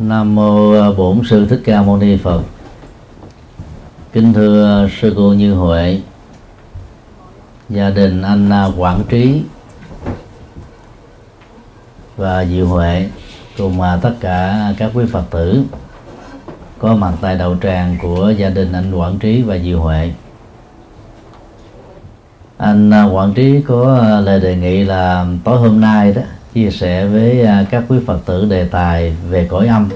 [0.00, 2.42] Nam mô à, Bổn sư Thích Ca Mâu Ni Phật.
[4.12, 6.00] Kính thưa à, sư cô Như Huệ,
[7.68, 9.42] gia đình anh Quảng Trí
[12.16, 13.08] và Diệu Huệ
[13.58, 15.62] cùng tất cả các quý Phật tử
[16.78, 20.12] có mặt tại đầu tràng của gia đình anh Quảng Trí và Diệu Huệ.
[22.56, 26.22] Anh Quảng Trí có à, lời đề nghị là tối hôm nay đó
[26.54, 29.88] chia sẻ với à, các quý Phật tử đề tài về cõi âm.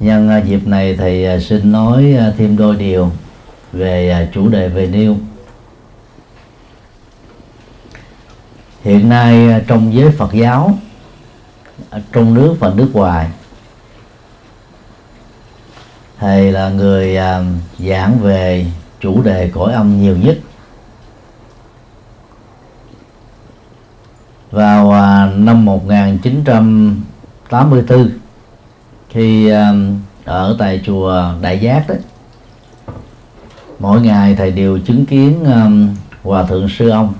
[0.00, 3.10] Nhân à, dịp này thì à, xin nói thêm đôi điều
[3.72, 5.16] về chủ đề về nêu
[8.84, 10.78] hiện nay trong giới Phật giáo
[12.12, 13.28] trong nước và nước ngoài,
[16.18, 17.18] thầy là người
[17.78, 18.66] giảng về
[19.00, 20.38] chủ đề cõi âm nhiều nhất.
[24.50, 28.10] Vào à, năm 1984
[29.08, 29.72] khi à,
[30.24, 31.94] ở tại chùa Đại Giác đó
[33.78, 35.70] mỗi ngày thầy đều chứng kiến à,
[36.22, 37.14] hòa thượng sư ông.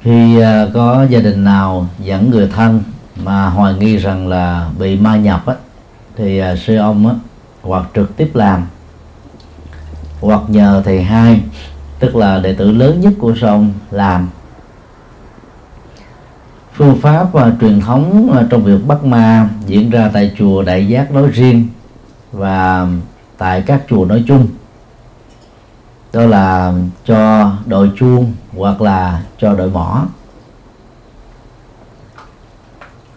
[0.00, 0.40] Khi
[0.74, 2.82] có gia đình nào dẫn người thân
[3.24, 5.54] mà hoài nghi rằng là bị ma nhập á,
[6.16, 7.14] thì sư ông á,
[7.62, 8.66] hoặc trực tiếp làm
[10.20, 11.40] hoặc nhờ thầy hai
[12.00, 14.28] tức là đệ tử lớn nhất của sông làm
[16.72, 20.88] phương pháp và truyền thống à, trong việc bắt ma diễn ra tại chùa Đại
[20.88, 21.68] Giác nói riêng
[22.32, 22.86] và
[23.38, 24.48] tại các chùa nói chung.
[26.12, 26.72] Đó là
[27.04, 30.06] cho đội chuông hoặc là cho đội mỏ.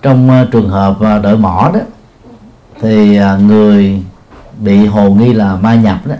[0.01, 1.79] Trong à, trường hợp à, đội mỏ đó,
[2.81, 4.03] thì người
[4.59, 6.15] bị hồ nghi là ma nhập đó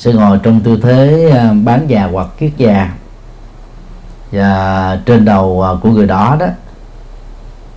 [0.00, 2.94] sẽ ngồi trong tư thế à, bán già hoặc kiết già.
[4.32, 6.46] Và trên đầu à, của người đó đó,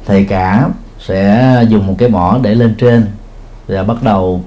[0.06, 3.08] thầy cả sẽ dùng một cái mỏ để lên trên
[3.68, 4.44] và bắt đầu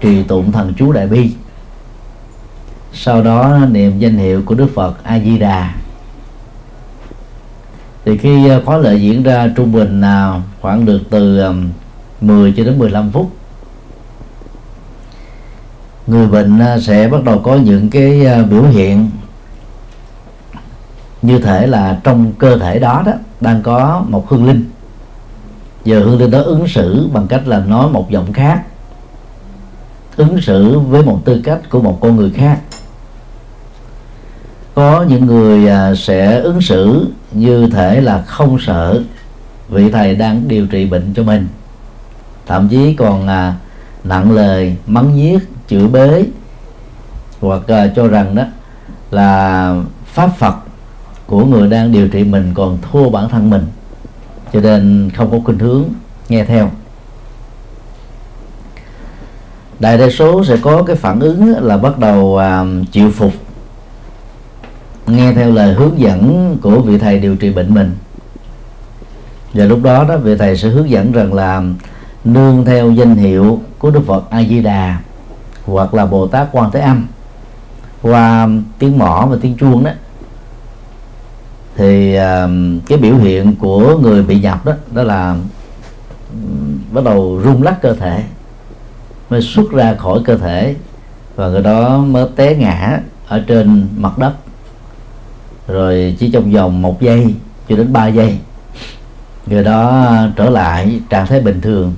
[0.00, 1.32] trì tụng thần chú đại bi.
[2.92, 5.74] Sau đó, niệm danh hiệu của đức phật a di đà
[8.04, 10.02] thì khi à, khóa lệ diễn ra trung bình
[10.60, 11.42] khoảng được từ
[12.20, 13.30] 10 cho đến 15 phút
[16.06, 19.10] người bệnh à, sẽ bắt đầu có những cái à, biểu hiện
[21.22, 24.70] như thể là trong cơ thể đó đó, đang có một hương linh.
[25.84, 28.62] Giờ hương linh đó ứng xử bằng cách là nói một giọng khác,
[30.16, 32.60] ứng xử với một tư cách của một con người khác.
[34.74, 39.02] Có những người à, sẽ ứng xử như thể là không sợ
[39.68, 41.48] vị thầy đang điều trị bệnh cho mình.
[42.46, 43.26] Thậm chí còn
[44.04, 45.38] nặng lời, mắng nhiếc
[45.68, 46.24] chửi bế.
[47.40, 48.42] Hoặc uh, cho rằng đó
[49.10, 49.74] là
[50.06, 50.54] pháp phật
[51.26, 53.66] của người đang điều trị mình còn thua bản thân mình.
[54.52, 55.84] Cho nên không có khuynh hướng
[56.28, 56.70] nghe theo.
[59.78, 63.32] Đại đa số sẽ có cái phản ứng là bắt đầu uh, chịu phục
[65.06, 67.96] nghe theo lời hướng dẫn của vị thầy điều trị bệnh mình.
[69.54, 71.62] Và lúc đó đó vị thầy sẽ hướng dẫn rằng là
[72.24, 74.98] nương theo danh hiệu của đức phật a di đà
[75.66, 77.06] hoặc là bồ tát quan thế âm.
[78.02, 78.48] Qua
[78.78, 79.90] tiếng mỏ và tiếng chuông đó
[81.76, 82.50] thì uh,
[82.86, 85.36] cái biểu hiện của người bị nhập đó đó là
[86.30, 88.24] um, bắt đầu rung lắc cơ thể
[89.30, 90.74] mới xuất ra khỏi cơ thể
[91.36, 94.32] và người đó mới té ngã ở trên mặt đất.
[95.68, 97.34] Rồi chỉ trong vòng một giây
[97.68, 98.38] cho đến 3 giây
[99.46, 101.94] người đó trở lại trạng thái bình thường.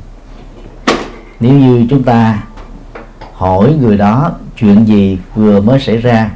[1.40, 2.42] Nếu như chúng ta
[3.36, 6.30] hỏi người đó chuyện gì vừa mới xảy ra.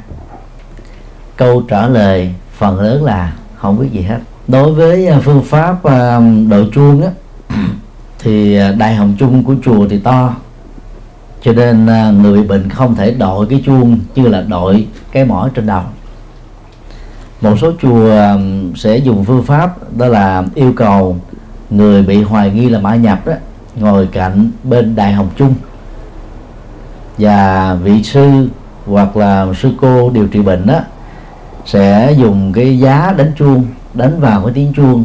[1.36, 4.18] Câu trả lời phần lớn là không biết gì hết.
[4.48, 7.10] Đối với à, phương pháp à, đội chuông á,
[8.18, 10.36] thì à, đại hồng chung của chùa thì to.
[11.42, 11.86] Cho nên
[12.22, 15.82] người bị bệnh không thể đội cái chuông như là đội cái mỏ trên đầu.
[17.40, 18.16] Một số chùa
[18.76, 21.16] sẽ dùng phương pháp đó là yêu cầu
[21.70, 23.32] người bị hoài nghi là mã nhập đó
[23.76, 25.54] ngồi cạnh bên đại hồng chung
[27.20, 28.48] và vị sư
[28.86, 30.80] hoặc là sư cô điều trị bệnh đó
[31.64, 35.04] sẽ dùng cái giá đánh chuông đánh vào cái tiếng chuông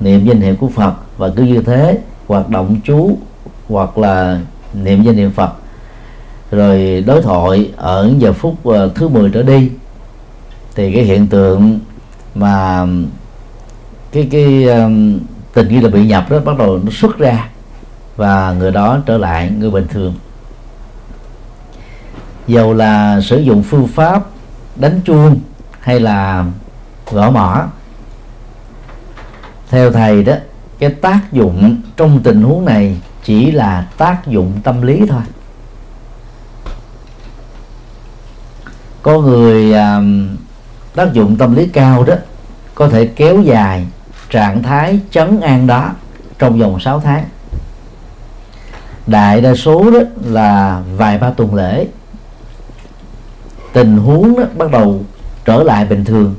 [0.00, 3.18] niệm danh hiệu của Phật và cứ như thế hoạt động chú
[3.68, 4.40] hoặc là
[4.74, 5.52] niệm danh niệm Phật.
[6.50, 9.70] Rồi đối thoại ở giờ phút ờ, thứ 10 trở đi
[10.74, 11.78] thì cái hiện tượng
[12.34, 12.86] mà
[14.12, 15.18] cái cái um,
[15.54, 17.48] tình như là bị nhập đó bắt đầu nó xuất ra
[18.16, 20.14] và người đó trở lại người bình thường
[22.46, 24.22] dầu là sử dụng phương pháp
[24.76, 25.40] đánh chuông
[25.80, 26.44] hay là
[27.10, 27.66] gõ mỏ
[29.70, 30.34] theo thầy đó
[30.78, 35.22] cái tác dụng trong tình huống này chỉ là tác dụng tâm lý thôi.
[39.02, 40.00] Có người à,
[40.94, 42.14] tác dụng tâm lý cao đó
[42.74, 43.86] có thể kéo dài
[44.30, 45.90] trạng thái chấn an đó
[46.38, 47.24] trong vòng 6 tháng.
[49.06, 51.86] Đại đa số đó là vài ba tuần lễ
[53.74, 55.04] tình huống đó bắt đầu
[55.44, 56.34] trở lại bình thường.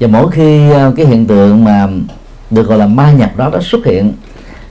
[0.00, 1.88] Và mỗi khi ờ, cái hiện tượng mà
[2.50, 4.12] được gọi là ma nhập đó đã xuất hiện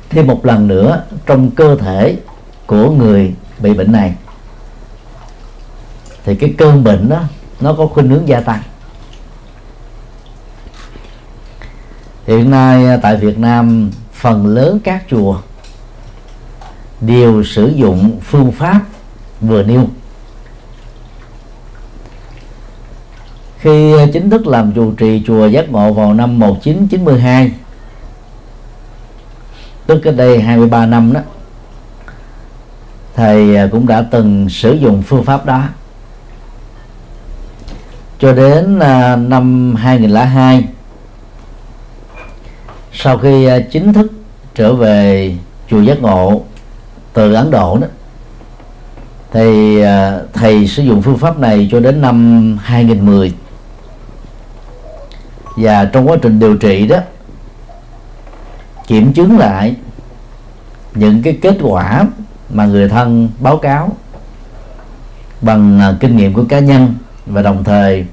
[0.10, 2.18] thêm một lần nữa trong cơ thể
[2.66, 4.14] của người bị bệnh này,
[6.26, 7.22] thì cái cơn bệnh đó
[7.62, 8.62] nó có khuynh hướng gia tăng.
[12.28, 15.38] Hiện nay ờ, tại Việt Nam, phần lớn các chùa
[17.02, 18.82] đều sử dụng phương pháp
[19.42, 19.88] vừa nêu.
[23.60, 27.52] Khi chính thức làm trụ trì chùa giác ngộ vào năm 1992
[29.90, 31.20] tức cách đây 23 năm đó,
[33.16, 35.64] thầy à, cũng đã từng sử dụng phương pháp đó.
[38.20, 40.64] Cho đến à, năm 2002
[42.94, 44.12] sau khi à, chính thức
[44.56, 45.34] trở về
[45.70, 46.42] chùa giác ngộ
[47.14, 47.88] từ ấn độ đó,
[49.32, 49.82] thì
[50.34, 53.34] thầy sử dụng phương pháp này cho đến năm 2010
[55.60, 56.98] và trong quá trình điều trị đó,
[58.88, 59.76] kiểm chứng lại
[60.96, 62.08] những cái kết quả
[62.50, 63.90] mà người thân báo cáo
[65.42, 66.94] bằng à, kinh nghiệm của cá nhân
[67.26, 68.06] và đồng thời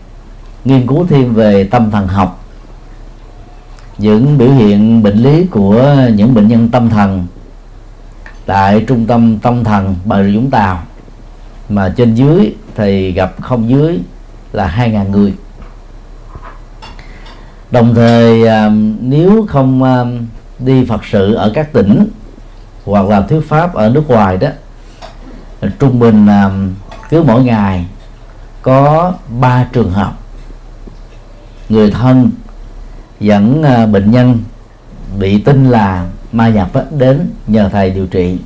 [0.64, 2.44] nghiên cứu thêm về tâm thần học,
[3.98, 7.26] những biểu hiện bệnh lý của những bệnh nhân tâm thần
[8.46, 10.82] tại trung tâm tâm thần bà rịa vũng tàu.
[11.68, 13.98] Mà trên dưới thì gặp không dưới
[14.52, 15.34] là 2.000 người
[17.70, 20.26] đồng thời um, nếu không um,
[20.58, 22.06] đi Phật sự ở các tỉnh
[22.84, 24.48] hoặc là thuyết pháp ở nước ngoài đó,
[25.78, 26.74] trung bình um,
[27.08, 27.86] cứ mỗi ngày
[28.62, 30.18] có ba trường hợp
[31.68, 32.30] người thân
[33.20, 34.38] dẫn uh, bệnh nhân
[35.18, 38.38] bị tin là ma nhập đến nhờ thầy điều trị.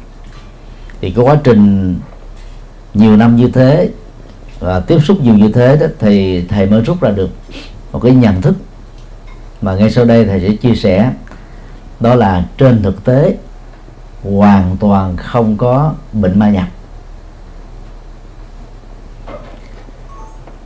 [1.00, 1.96] Thì có quá trình
[2.94, 3.90] nhiều năm như thế
[4.60, 7.30] và tiếp xúc nhiều như thế đó thì thầy mới rút ra được
[7.92, 8.56] một cái nhận thức
[9.62, 11.12] mà ngay sau đây thầy sẽ chia sẻ.
[12.00, 13.36] Đó là trên thực tế,
[14.22, 16.66] hoàn toàn không có bệnh ma nhập.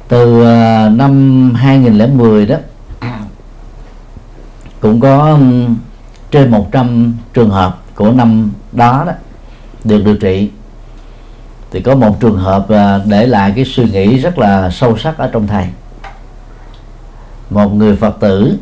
[0.08, 2.56] Từ à, năm 2010 đó,
[4.81, 5.38] cũng có
[6.31, 9.12] trên 100 trường hợp của năm đó đó
[9.85, 10.50] được điều trị.
[11.70, 15.19] Thì có một trường hợp à, để lại cái suy nghĩ rất là sâu sắc
[15.19, 15.67] ở trong thầy.
[17.50, 18.58] Một người phật tử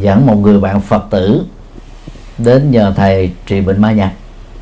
[0.00, 1.44] dẫn một người bạn phật tử
[2.38, 4.10] đến nhờ thầy trị bệnh ma nhập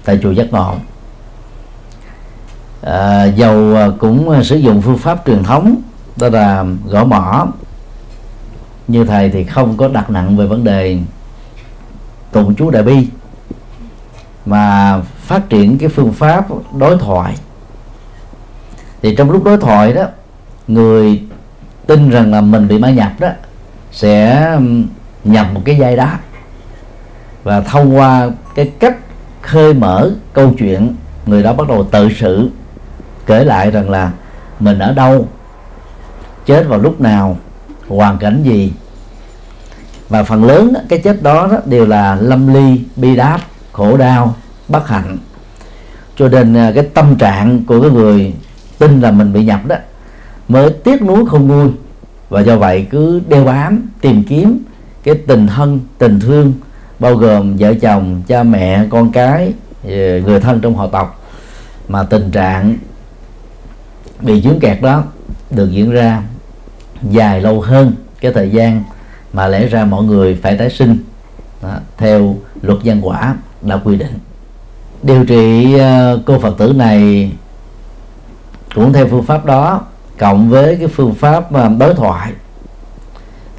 [0.04, 0.74] tại chùa giác ngộ.
[2.82, 5.82] À, dầu cũng sử dụng phương pháp truyền thống
[6.16, 7.46] đó là gõ mỏ
[8.88, 10.98] như thầy thì không có đặt nặng về vấn đề
[12.32, 13.06] tụng chú đại bi
[14.46, 16.46] mà phát triển cái phương pháp
[16.78, 17.34] đối thoại.
[19.02, 20.04] Thì trong lúc đối thoại đó
[20.68, 21.22] người
[21.86, 23.28] tin rằng là mình bị ma nhập đó
[23.92, 24.58] sẽ
[25.24, 26.10] nhập một cái dây đó
[27.44, 28.96] và thông qua cái cách
[29.42, 30.94] khơi mở câu chuyện
[31.26, 32.50] người đó bắt đầu tự sự
[33.26, 34.10] kể lại rằng là
[34.60, 35.28] mình ở đâu
[36.46, 37.36] chết vào lúc nào
[37.88, 38.72] hoàn cảnh gì.
[40.08, 43.40] Và phần lớn cái chết đó, đó đều là lâm ly bi đát
[43.72, 44.36] khổ đau
[44.68, 45.18] bất hạnh.
[46.16, 48.34] Cho nên à, cái tâm trạng của cái người
[48.78, 49.76] tin là mình bị nhập đó
[50.48, 51.70] mới tiếc nuối không nguôi
[52.28, 54.62] và do vậy cứ đeo bám tìm kiếm
[55.02, 56.52] cái tình thân tình thương
[56.98, 59.52] bao gồm vợ chồng cha mẹ con cái
[59.84, 61.20] ờ, người thân trong họ tộc
[61.88, 62.76] mà tình trạng
[64.20, 65.04] bị dướng kẹt đó
[65.50, 66.22] được diễn ra
[67.02, 68.82] dài lâu hơn cái thời gian
[69.32, 70.98] mà lẽ ra mọi người phải tái sinh
[71.62, 74.18] đó, theo luật nhân quả đã quy định.
[75.02, 77.32] Điều trị ờ, cô phật tử này
[78.74, 79.82] cũng theo phương pháp đó
[80.18, 82.32] cộng với cái phương pháp ờ, đối thoại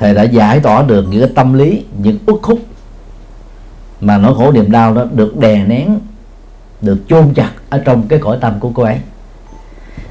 [0.02, 2.60] thầy đã giải tỏa được những cái tâm lý, những uất khúc
[4.02, 6.00] mà nỗi khổ niềm đau đó được đè nén,
[6.82, 8.98] được chôn chặt ở trong cái cõi tâm của cô ấy.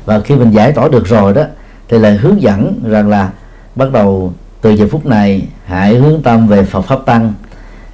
[0.05, 1.43] Và khi mình giải tỏa được rồi đó,
[1.89, 3.31] thì lại hướng dẫn rằng là
[3.75, 7.33] bắt đầu từ giờ phút này hãy hướng tâm về Phật pháp tăng,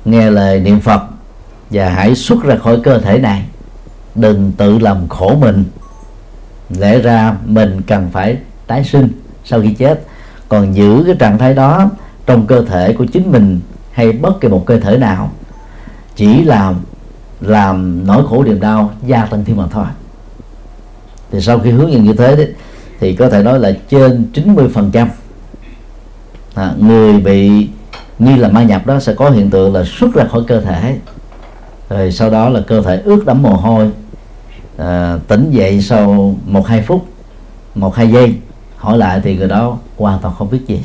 [0.05, 1.03] nghe lời niệm Phật
[1.71, 3.45] và hãy xuất ra khỏi cơ thể này.
[4.15, 5.65] Đừng tự làm khổ mình.
[6.79, 8.37] Lẽ ra mình cần phải
[8.67, 9.09] tái sinh
[9.45, 10.00] sau khi chết
[10.49, 11.91] còn giữ cái trạng thái đó
[12.26, 13.61] trong cơ thể của chính mình
[13.93, 15.31] hay bất kỳ một cơ thể nào
[16.17, 16.75] chỉ làm
[17.41, 19.87] làm nỗi khổ niềm đau gia tăng thêm mà thôi.
[21.31, 22.49] Thì sau khi hướng nhận như thế
[23.00, 25.09] thì có thể nói là trên 90 phần trăm
[26.55, 27.69] à, người bị
[28.19, 30.99] nghi là ma nhập đó sẽ có hiện tượng là xuất ra khỏi cơ thể.
[31.88, 33.91] Rồi sau đó là cơ thể ướt đẫm mồ hôi
[34.76, 37.07] à, tỉnh dậy sau một hai phút
[37.75, 38.35] một hai giây
[38.76, 40.83] hỏi lại thì người đó hoàn toàn không biết gì.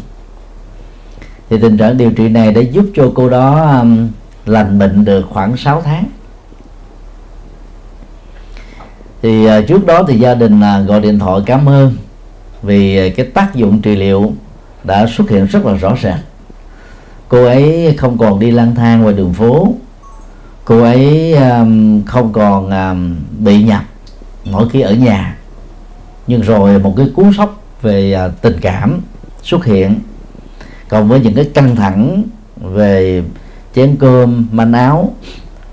[1.50, 4.10] Thì tình trạng điều trị này đã giúp cho cô đó um,
[4.46, 6.06] lành bệnh được khoảng 6 tháng.
[9.22, 11.96] Thì uh, trước đó thì gia đình uh, gọi điện thoại cảm ơn
[12.62, 14.34] vì uh, cái tác dụng trị liệu
[14.84, 16.20] đã xuất hiện rất là rõ ràng.
[17.28, 19.74] Cô ấy không còn đi lang thang ngoài đường phố.
[20.66, 23.84] Cô ấy um, không còn um, bị nhập
[24.46, 25.38] mỗi khi ở nhà.
[26.28, 29.02] Nhưng rồi một cái cú sốc về à, tình cảm
[29.44, 30.00] xuất hiện
[30.90, 32.24] còn với những cái căng thẳng
[32.62, 33.24] về
[33.76, 35.14] chén cơm manh áo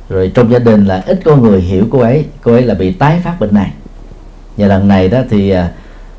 [0.08, 2.92] rồi trong gia đình là ít có người hiểu cô ấy cô ấy là bị
[2.92, 3.72] tái phát bệnh này.
[4.56, 5.70] Và lần này đó thì à,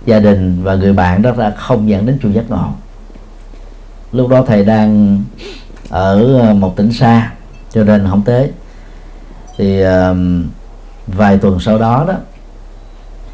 [0.06, 2.68] gia đình và người bạn đó đã không dẫn đến chùa giác ngộ.
[4.12, 5.20] Lúc đó thầy đang
[5.90, 7.32] ở à, một tỉnh xa
[7.74, 8.52] cho nên không tới.
[9.58, 10.18] Thì uh,
[11.08, 12.14] vài tuần sau đó đó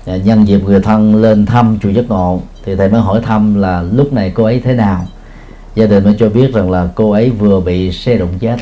[0.05, 3.55] Dạ, nhân dịp người thân lên thăm chùa giác ngộ thì thầy mới hỏi thăm
[3.55, 5.05] là lúc này cô ấy thế nào?
[5.75, 8.57] Gia đình mới cho biết rằng là cô ấy vừa bị xe đụng chết.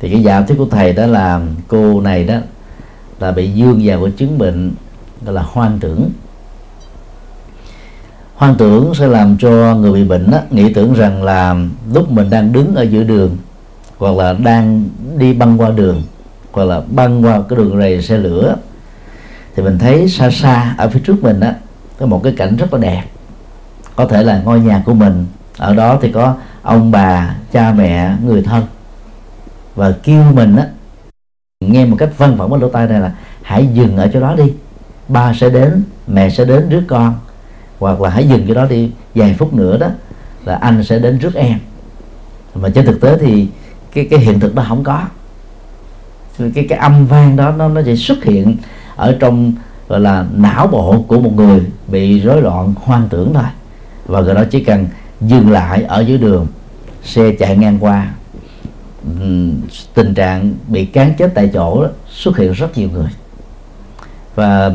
[0.00, 2.34] Thì cái giả thuyết của thầy đó là cô này đó
[3.20, 4.72] là bị dương vào của chứng bệnh
[5.24, 6.10] gọi là hoang tưởng.
[8.34, 11.56] Hoang tưởng sẽ làm cho người bị bệnh đó, nghĩ tưởng rằng là
[11.92, 13.36] lúc mình đang đứng ở giữa đường
[13.98, 14.84] hoặc là đang
[15.18, 16.02] đi băng qua đường
[16.52, 18.56] hoặc là băng qua cái đường rầy xe lửa
[19.58, 21.50] thì mình thấy xa xa, ở phía trước mình đó
[21.98, 23.02] có một cái cảnh rất là đẹp.
[23.96, 28.14] Có thể là ngôi nhà của mình, ở đó thì có ông bà, cha mẹ,
[28.24, 28.66] người thân.
[29.74, 30.66] Và kêu mình á,
[31.60, 33.12] nghe một cách văn vẳng ở lỗ tai này là,
[33.42, 34.52] hãy dừng ở chỗ đó đi.
[35.08, 37.14] Ba sẽ đến, mẹ sẽ đến rước con.
[37.78, 38.90] Hoặc là, hãy dừng chỗ đó đi.
[39.14, 39.88] Vài phút nữa đó,
[40.44, 41.58] là anh sẽ đến rước em.
[42.54, 43.48] Mà trên thực tế thì
[43.94, 45.02] cái cái hiện thực đó không có.
[46.54, 48.56] Cái cái âm vang đó, nó nó chỉ xuất hiện
[48.98, 49.52] ở trong
[49.88, 53.44] gọi là não bộ của một người bị rối loạn hoang tưởng thôi.
[54.06, 54.86] Và người đó chỉ cần
[55.20, 56.46] dừng lại ở dưới đường
[57.02, 58.10] xe chạy ngang qua
[59.94, 63.08] tình trạng bị cán chết tại chỗ đó, xuất hiện rất nhiều người.
[64.34, 64.70] Và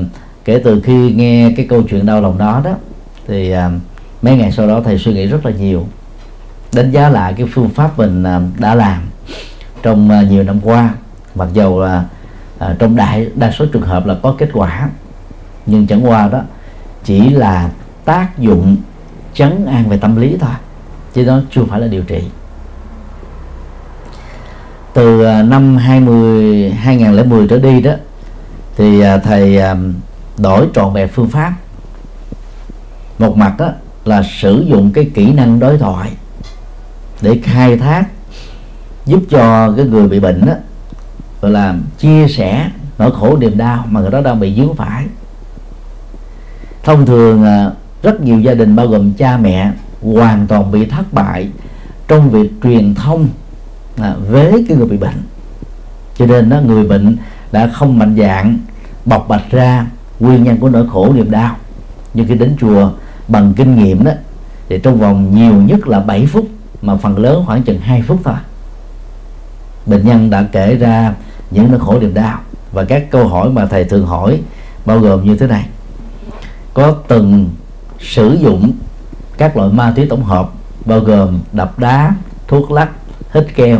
[0.46, 2.76] kể từ khi nghe cái câu chuyện đau lòng đó đó
[3.28, 3.72] thì à,
[4.22, 5.88] mấy ngày sau đó thầy suy nghĩ rất là nhiều
[6.74, 9.02] đánh giá lại cái phương pháp mình à, đã làm
[9.84, 10.94] trong à, nhiều năm qua.
[11.36, 12.06] Mặc dầu là
[12.60, 14.90] à, trong đại đa số trường hợp là có kết quả.
[15.66, 16.42] Nhưng chẳng qua đó
[17.04, 17.70] chỉ là
[18.06, 18.78] tác dụng
[19.34, 20.54] chấn an về tâm lý thôi
[21.14, 22.24] chứ đó chưa phải là điều trị.
[24.94, 27.92] Từ ờ, năm 20 2010 trở đi đó
[28.78, 29.60] thì ờ, thầy
[30.38, 31.54] đổi trọn vẹn phương pháp.
[33.20, 33.70] Một mặt đó
[34.06, 36.12] là sử dụng cái kỹ năng đối thoại
[37.22, 38.04] để khai thác
[39.06, 40.54] giúp cho cái người bị bệnh đó
[41.44, 42.70] gọi là chia sẻ
[43.00, 45.06] nỗi khổ niềm đau mà người đó đang bị dướng phải.
[46.84, 47.72] Thông thường à,
[48.04, 49.72] rất nhiều gia đình, bao gồm cha mẹ,
[50.02, 51.50] hoàn toàn bị thất bại
[52.08, 53.28] trong việc truyền thông
[54.02, 55.24] à, với cái người bị bệnh.
[56.18, 57.18] Cho nên đó, người bệnh
[57.52, 58.58] đã không mạnh dạng,
[59.06, 59.88] bộc bạch ra
[60.20, 61.56] nguyên nhân của nỗi khổ niềm đau.
[62.14, 62.92] Nhưng khi đến chùa
[63.28, 64.12] bằng kinh nghiệm đó,
[64.70, 66.48] thì trong vòng nhiều nhất là 7 phút,
[66.82, 68.36] mà phần lớn khoảng chừng 2 phút thôi.
[69.86, 71.14] Bệnh nhân đã kể ra
[71.54, 72.40] những nỗi khổ niềm đau.
[72.72, 74.42] Và các câu hỏi mà thầy thường hỏi
[74.86, 75.66] bao gồm như thế này.
[76.74, 77.50] Có từng
[78.00, 78.72] sử dụng
[79.38, 80.50] các loại ma túy tổng hợp
[80.86, 82.16] bao gồm đập đá,
[82.48, 82.90] thuốc lắc,
[83.34, 83.80] hít keo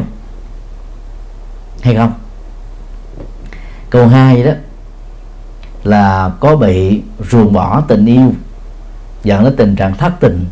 [1.82, 2.14] hay không?
[3.90, 4.52] Câu hai đó
[5.84, 7.02] là có bị
[7.32, 8.34] ruồng bỏ tình yêu,
[9.24, 10.46] dẫn đến tình trạng thất tình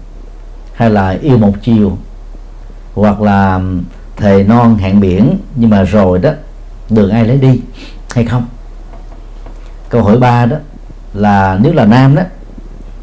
[0.74, 1.98] hay là yêu một chiều,
[2.94, 3.60] hoặc là
[4.18, 6.32] thề non hẹn biển nhưng mà rồi đó
[6.92, 7.62] đường ai lấy đi
[8.16, 8.46] hay không?
[9.90, 10.58] Câu hỏi ba đó
[11.14, 12.24] là nếu là nam đó,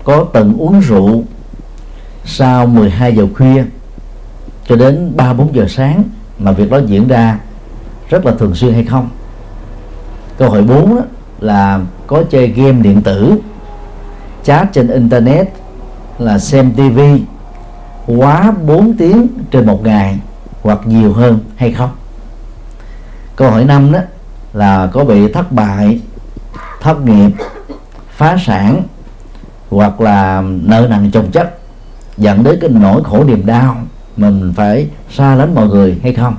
[0.04, 1.24] có từng uống rượu
[2.24, 3.64] sau 12 giờ khuya
[4.68, 6.02] cho đến 3 4 giờ sáng
[6.38, 7.38] mà việc đó diễn ra
[8.08, 9.08] rất là thường xuyên hay không?
[10.38, 11.02] Câu hỏi 4 đó
[11.40, 13.34] là có chơi game điện tử,
[14.44, 15.48] chat trên internet,
[16.18, 17.22] là xem tivi
[18.06, 20.18] quá 4 tiếng trên một ngày
[20.62, 21.90] hoặc nhiều hơn hay không?
[23.38, 23.98] Câu hỏi năm đó
[24.52, 26.00] là có bị thất bại,
[26.80, 27.30] thất nghiệp,
[28.10, 28.82] phá sản
[29.70, 31.58] hoặc là nợ nần chồng chất
[32.16, 33.76] dẫn đến cái nỗi khổ niềm đau
[34.16, 36.36] mình phải xa lánh mọi người hay không?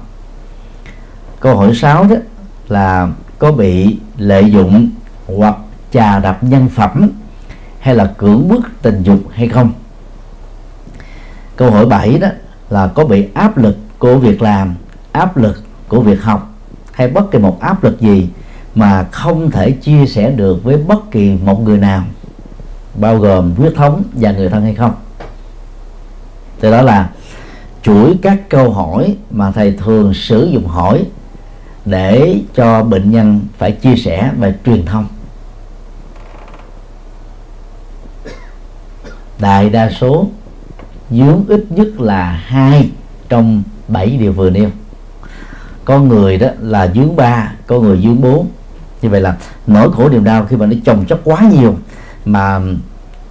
[1.40, 2.16] Câu hỏi 6 đó
[2.68, 3.08] là
[3.40, 4.90] có bị lợi dụng
[5.28, 5.56] hoặc
[5.92, 7.10] chà đập nhân phẩm
[7.80, 9.72] hay là cưỡng bức tình dục hay không?
[11.56, 12.28] Câu hỏi 7 đó
[12.70, 14.76] là có bị áp lực của việc làm,
[15.12, 16.50] áp lực của việc học
[17.00, 18.30] hay bất kỳ một áp lực gì
[18.76, 22.04] mà không thể chia sẻ được với bất kỳ một người nào,
[22.96, 24.94] bao gồm huyết thống và người thân hay không.
[26.60, 27.10] Từ đó là
[27.84, 31.06] chuỗi các câu hỏi mà thầy thường sử dụng hỏi
[31.86, 35.08] để cho bệnh nhân phải chia sẻ và truyền thông.
[39.40, 40.28] Đại đa số
[41.12, 42.90] dướng ít nhất là hai
[43.30, 44.70] trong bảy điều vừa nêu
[45.90, 48.48] có người đó là dướng ba có người dướng bốn.
[49.02, 51.76] Như vậy là nỗi khổ niềm đau khi mà nó chồng chất quá nhiều
[52.26, 52.60] mà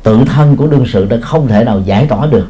[0.02, 2.48] tự thân của đương sự đã không thể nào giải tỏa được,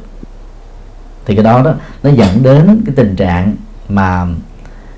[1.26, 3.56] thì cái đó đó nó dẫn đến cái tình trạng
[3.88, 4.26] mà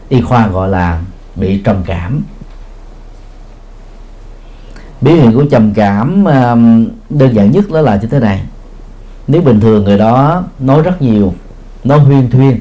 [0.08, 1.00] y khoa gọi là
[1.36, 2.22] bị trầm cảm.
[5.00, 8.42] Biểu hiện của trầm cảm um, đơn giản nhất đó là như thế này.
[9.28, 11.34] Nếu bình thường người đó nói rất nhiều,
[11.84, 12.58] nói huyên thuyên,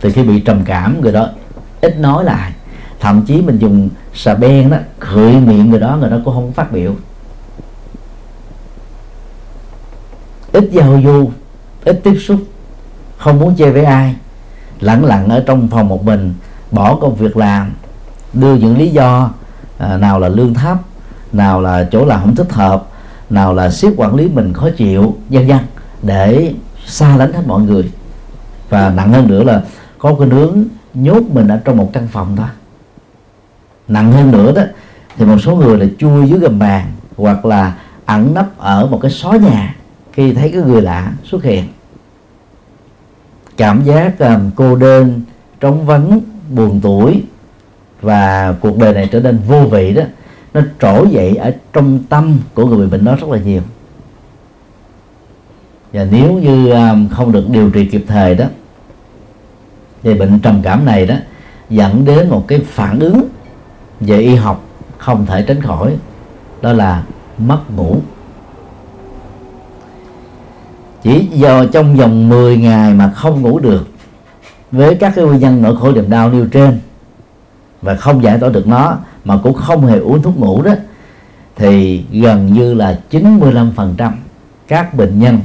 [0.00, 1.28] thì khi bị trầm cảm người đó
[1.82, 2.52] ít nói lại.
[3.00, 6.52] Thậm chí mình dùng xà beng đó khơi miệng người đó người đó cũng không
[6.52, 6.94] phát biểu.
[10.52, 11.30] Ít giao du
[11.84, 12.40] ít tiếp xúc
[13.18, 14.16] không muốn chơi với ai.
[14.80, 16.34] Lặng lặng ở trong phòng một mình
[16.70, 17.72] bỏ công việc làm
[18.32, 19.30] đưa những lý do
[19.78, 20.78] à, nào là lương thấp
[21.32, 22.86] nào là chỗ làm không thích hợp
[23.30, 25.58] nào là siết quản lý mình khó chịu vân vân
[26.02, 26.54] để
[26.86, 27.92] xa lánh hết mọi người.
[28.68, 29.62] Và nặng hơn nữa là
[29.98, 32.48] có cái nướng nhốt mình ở trong một căn phòng thôi.
[33.88, 34.62] Nặng hơn nữa đó
[35.16, 37.74] thì một số người là chui dưới gầm bàn hoặc là
[38.06, 39.74] ẩn nấp ở một cái xó nhà
[40.12, 41.64] khi thấy cái người lạ xuất hiện.
[43.56, 45.20] Cảm giác um, cô đơn
[45.60, 46.20] trống vắng
[46.50, 47.22] buồn tuổi
[48.00, 50.02] và cuộc đời này trở nên vô vị đó
[50.54, 53.62] nó trỗi dậy ở trong tâm của người bị bệnh đó rất là nhiều.
[55.92, 58.44] Và nếu như um, không được điều trị kịp thời đó
[60.02, 61.14] thì bệnh trầm cảm này đó
[61.70, 63.28] dẫn đến một cái phản ứng
[64.00, 64.64] về y học
[64.98, 65.96] không thể tránh khỏi,
[66.62, 67.02] đó là
[67.38, 67.96] mất ngủ.
[71.02, 73.88] Chỉ do trong vòng 10 ngày mà không ngủ được,
[74.72, 76.80] với các cái nguyên nhân nỗi khổ niềm đau nêu trên,
[77.82, 80.72] và không giải tỏa được nó, mà cũng không hề uống thuốc ngủ đó,
[81.56, 84.12] thì gần như là 95%
[84.68, 85.38] các bệnh nhân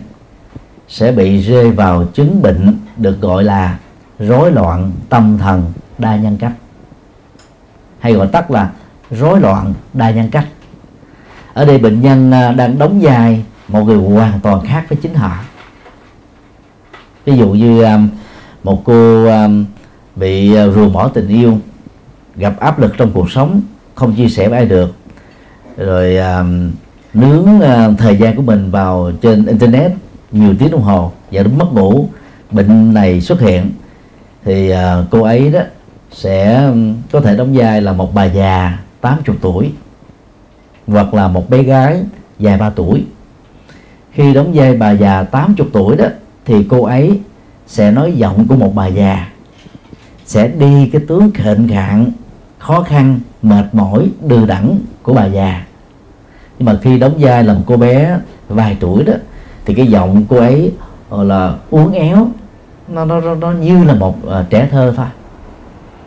[0.87, 3.77] sẽ bị rơi vào chứng bệnh được gọi là
[4.19, 6.53] rối loạn tâm thần đa nhân cách.
[7.99, 8.71] Hay gọi tắt là
[9.11, 10.47] rối loạn đa nhân cách.
[11.53, 15.13] Ở đây bệnh nhân à, đang đóng vai một người hoàn toàn khác với chính
[15.13, 15.37] họ.
[17.25, 17.99] Ví dụ như à,
[18.63, 19.47] một cô à,
[20.15, 21.57] bị ruồng bỏ tình yêu,
[22.35, 23.61] gặp áp lực trong cuộc sống,
[23.95, 24.95] không chia sẻ với ai được,
[25.77, 26.17] rồi
[27.13, 27.47] nướng
[27.97, 29.91] thời gian của mình vào trên internet,
[30.31, 32.09] nhiều tiếng đồng hồ, và đến mất ngủ,
[32.51, 33.71] bệnh này xuất hiện
[34.47, 35.59] thì à, cô ấy đó
[36.11, 36.69] sẽ
[37.11, 39.71] có thể đóng vai là một bà già 80 tuổi
[40.87, 41.99] hoặc là một bé gái
[42.39, 43.05] dài 3 tuổi.
[44.11, 46.05] Khi đóng vai bà già 80 tuổi đó
[46.45, 47.19] thì cô ấy
[47.67, 49.27] sẽ nói giọng của một bà già,
[50.25, 52.11] sẽ đi cái tướng khệnh khạng,
[52.57, 55.65] khó khăn, mệt mỏi, đừ đẳng của bà già.
[56.59, 59.13] Nhưng mà khi đóng vai là một cô bé vài tuổi đó
[59.65, 60.71] thì cái giọng cô ấy
[61.11, 62.27] là uốn éo
[62.87, 65.05] nó nó nó như là một uh, trẻ thơ thôi.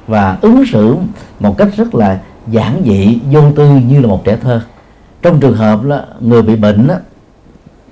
[0.07, 0.97] Và ứng xử
[1.41, 4.61] một cách rất là giản dị vô tư như là một trẻ thơ.
[5.23, 6.95] Trong trường hợp là người bị bệnh đó,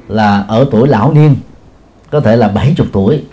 [0.08, 1.36] là ở tuổi lão niên
[2.10, 3.24] có thể là 70 tuổi.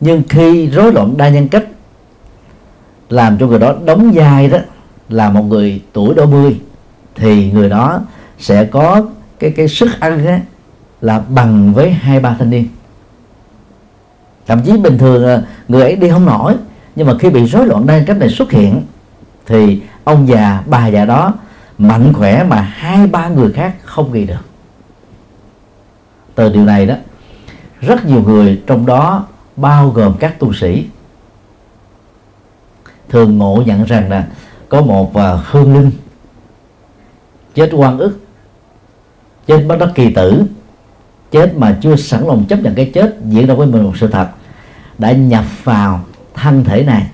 [0.00, 1.64] Nhưng khi rối loạn đa nhân cách
[3.08, 4.58] làm cho người đó đóng vai đó
[5.08, 6.60] là một người tuổi đôi mươi
[7.14, 8.00] thì người đó
[8.38, 9.02] sẽ có
[9.38, 10.40] cái cái sức ăn á,
[11.00, 12.68] là bằng với hai ba thanh niên
[14.48, 16.54] thậm chí bình thường à, người ấy đi không nổi.
[16.96, 18.82] Nhưng mà khi bị rối loạn đa nhân cách này xuất hiện
[19.46, 21.34] thì ông già bà già đó
[21.78, 24.44] mạnh khỏe mà hai ba người khác không ghi được.
[26.34, 26.94] Từ điều này đó
[27.80, 30.86] rất nhiều người trong đó bao gồm các tu sĩ
[33.08, 34.26] thường ngộ nhận rằng là
[34.68, 35.90] có một uh, hương linh
[37.54, 38.20] chết quan ức
[39.46, 40.44] chết bất đắc kỳ tử
[41.30, 44.08] chết mà chưa sẵn lòng chấp nhận cái chết diễn ra với mình một sự
[44.08, 44.28] thật
[44.98, 46.00] đã nhập vào
[46.34, 47.06] thân thể này,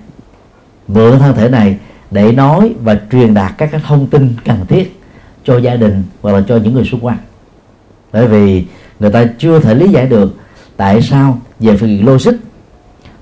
[0.88, 1.78] mượn thân thể này
[2.10, 5.00] để nói và truyền đạt các cái thông tin cần thiết
[5.44, 7.18] cho gia đình hoặc là cho những người xung quanh.
[8.12, 8.64] Bởi vì
[9.00, 10.36] người ta chưa thể lý giải được
[10.76, 12.32] tại sao về phương diện logic,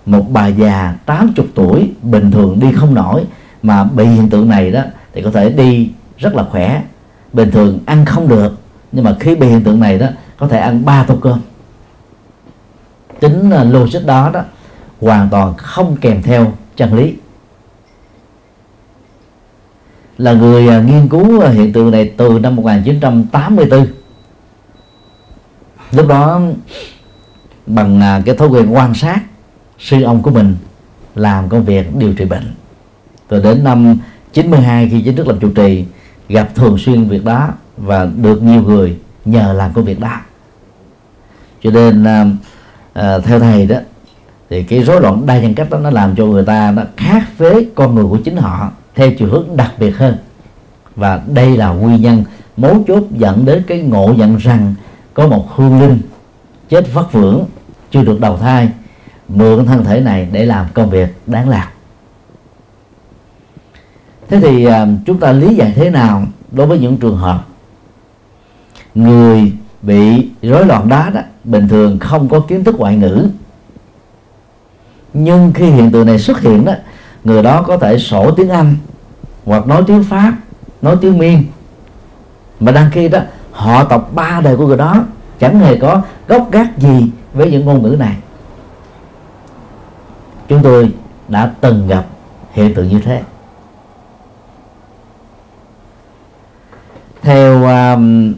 [0.07, 3.25] một bà già 80 tuổi bình thường đi không nổi
[3.63, 4.83] mà bị hiện tượng này đó
[5.15, 6.83] thì có thể đi rất là khỏe,
[7.33, 8.59] bình thường ăn không được,
[8.93, 10.07] nhưng mà khi bị hiện tượng này đó,
[10.39, 11.41] có thể ăn ba tô cơm
[13.23, 14.43] tính à, logic đó đó
[15.01, 17.15] hoàn toàn không kèm theo chân lý.
[20.19, 23.87] Là người à, nghiên cứu à, hiện tượng này từ năm 1984
[25.93, 26.41] lúc đó,
[27.67, 29.21] bằng cái thói quen quan sát
[29.79, 30.57] sư ông của mình
[31.15, 32.55] làm công việc điều trị bệnh.
[33.31, 33.99] Rồi đến năm
[34.33, 35.85] 92 khi chính thức làm chủ trì,
[36.29, 40.21] gặp thường xuyên việc đó và được nhiều người nhờ làm công việc đó.
[41.63, 42.05] Cho nên
[42.93, 43.77] à, theo thầy đó
[44.51, 47.25] thì cái rối loạn đa nhân cách đó nó làm cho người ta nó khác
[47.39, 50.17] với con người của chính họ theo chiều hướng đặc biệt hơn.
[50.97, 52.25] Và đây là nguyên nhân
[52.57, 54.75] mấu chốt dẫn đến cái ngộ nhận rằng
[55.15, 55.99] có một hương linh
[56.69, 57.45] chết vất vưởng
[57.91, 58.69] chưa được đầu thai
[59.29, 61.69] mượn thân thể này để làm công việc đáng làm.
[64.29, 67.47] Thế thì à, chúng ta lý giải thế nào đối với những trường hợp
[68.95, 69.53] người
[69.83, 73.29] bị rối loạn đá đó bình thường không có kiến thức ngoại ngữ.
[75.15, 76.73] Nhưng khi hiện tượng này xuất hiện đó
[77.25, 78.77] người đó có thể sổ tiếng anh
[79.45, 80.35] hoặc nói tiếng pháp
[80.83, 81.45] nói tiếng miên.
[82.61, 83.19] Mà đăng ký đó
[83.53, 85.05] họ tộc ba đời của người đó
[85.39, 88.17] chẳng hề có gốc gác gì với những ngôn ngữ này.
[90.49, 90.95] Chúng tôi
[91.29, 92.05] đã từng gặp
[92.53, 93.23] hiện tượng như thế.
[97.23, 98.35] Theo um,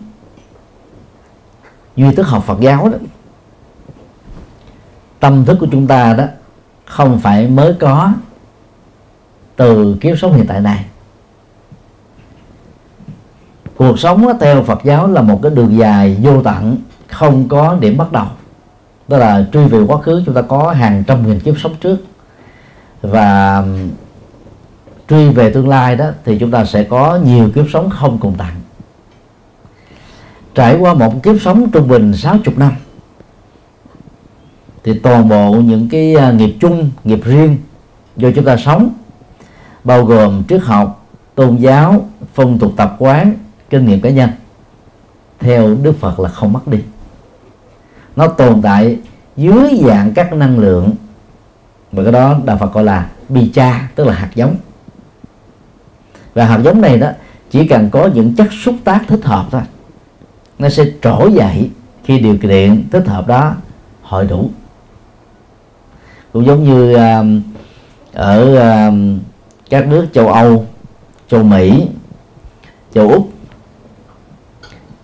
[1.97, 2.99] duy thức học Phật giáo đó.
[5.21, 6.25] Tâm thức của chúng ta đó
[6.85, 8.13] không phải mới có
[9.57, 10.85] từ kiếp sống hiện tại này.
[13.77, 16.77] Cuộc sống theo Phật giáo là một cái đường dài vô tận,
[17.09, 18.27] không có điểm bắt đầu.
[19.09, 21.99] Đó là truy về quá khứ, chúng ta có hàng trăm nghìn kiếp sống trước.
[23.03, 23.91] Và um,
[25.09, 28.35] truy về tương lai đó thì chúng ta sẽ có nhiều kiếp sống không cùng
[28.35, 28.55] tặng
[30.55, 32.73] trải qua một kiếp sống trung bình 60 năm,
[34.85, 37.57] thì toàn bộ những cái à, nghiệp chung, nghiệp riêng
[38.17, 38.95] do chúng ta sống,
[39.85, 43.35] bao gồm triết học, tôn giáo, phong tục tập quán,
[43.71, 44.31] kinh nghiệm cá nhân,
[45.41, 46.79] theo đức phật là không mất đi.
[48.17, 48.99] Nó tồn tại
[49.37, 50.91] dưới dạng các năng lượng
[51.93, 54.57] và cái đó đạo phật gọi là bi cha, tức là hạt giống.
[56.35, 57.09] Và hạt giống này đó
[57.51, 59.63] chỉ cần có những chất xúc tác thích hợp thôi
[60.59, 61.71] nó sẽ trỗi dậy
[62.05, 63.55] khi điều kiện thích hợp đó
[64.03, 64.51] hội đủ.
[66.33, 67.23] Cũng giống như à,
[68.13, 68.91] ở à,
[69.71, 70.67] các nước châu Âu
[71.29, 71.89] châu Mỹ
[72.95, 73.31] châu Úc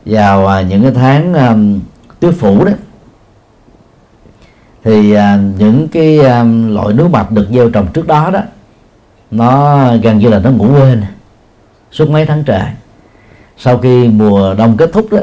[0.07, 1.81] vào uh, những cái tháng um,
[2.21, 2.73] tuyết phủ đó
[4.85, 5.21] thì uh,
[5.59, 8.41] những cái um, loại nước mạch được gieo trồng trước đó đó
[9.31, 11.03] nó gần như là nó ngủ quên
[11.91, 12.65] suốt mấy tháng trời.
[13.57, 15.19] Sau khi mùa đông kết thúc đó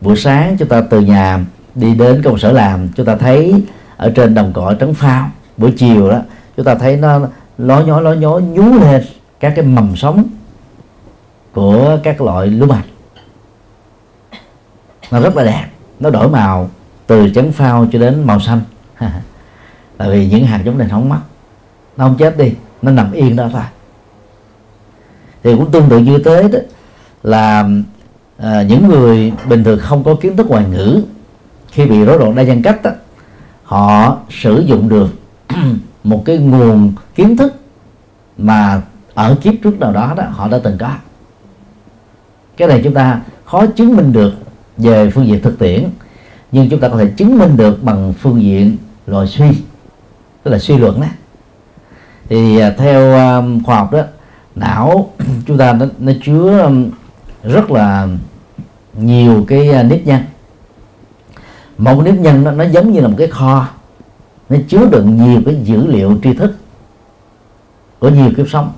[0.00, 3.64] buổi sáng chúng ta từ nhà đi đến công sở làm, chúng ta thấy
[3.96, 5.30] ở trên đồng cỏ trắng phao.
[5.56, 6.18] Buổi chiều đó,
[6.56, 7.20] chúng ta thấy nó
[7.58, 9.02] ló nhó ló nhó, nhú lên
[9.40, 10.24] các cái mầm sống
[11.52, 12.84] của các loại lúa mạch.
[15.10, 15.66] Nó rất là đẹp,
[16.00, 16.70] nó đổi màu
[17.06, 18.60] từ trắng phao cho đến màu xanh.
[19.96, 21.20] Tại vì những hạt giống này không mất
[21.96, 23.62] nó không chết đi, nó nằm yên đó thôi.
[25.42, 26.58] Thì cũng tương tự như thế đó,
[27.22, 27.68] là
[28.38, 31.02] à, những người bình thường không có kiến thức ngoại ngữ
[31.70, 32.90] khi bị rối loạn đa nhân cách đó,
[33.64, 35.08] họ sử dụng được
[36.04, 37.54] một cái nguồn kiến thức
[38.38, 38.82] mà
[39.14, 40.90] ở kiếp trước nào đó đó họ đã từng có.
[42.56, 44.32] Cái này chúng ta khó chứng minh được
[44.78, 45.84] về phương diện thực tiễn
[46.52, 49.46] nhưng chúng ta có thể chứng minh được bằng phương diện loại suy
[50.42, 51.06] tức là suy luận đó
[52.28, 54.02] thì à, theo à, khoa học đó
[54.54, 55.10] não
[55.46, 56.70] chúng ta nó, nó chứa
[57.46, 58.08] rất là
[58.98, 60.20] nhiều cái à, nếp nhân
[61.78, 63.68] một nếp nhân nó, nó giống như là một cái kho.
[64.48, 66.56] Nó chứa đựng nhiều cái dữ liệu tri thức
[67.98, 68.72] của nhiều kiếp sống.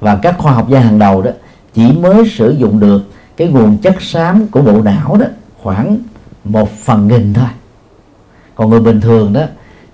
[0.00, 1.30] Và các khoa học gia hàng đầu đó
[1.74, 3.02] chỉ mới sử dụng được
[3.36, 5.26] cái nguồn chất xám của bộ não đó
[5.62, 5.98] khoảng
[6.44, 7.48] một phần nghìn thôi.
[8.54, 9.42] Còn người bình thường đó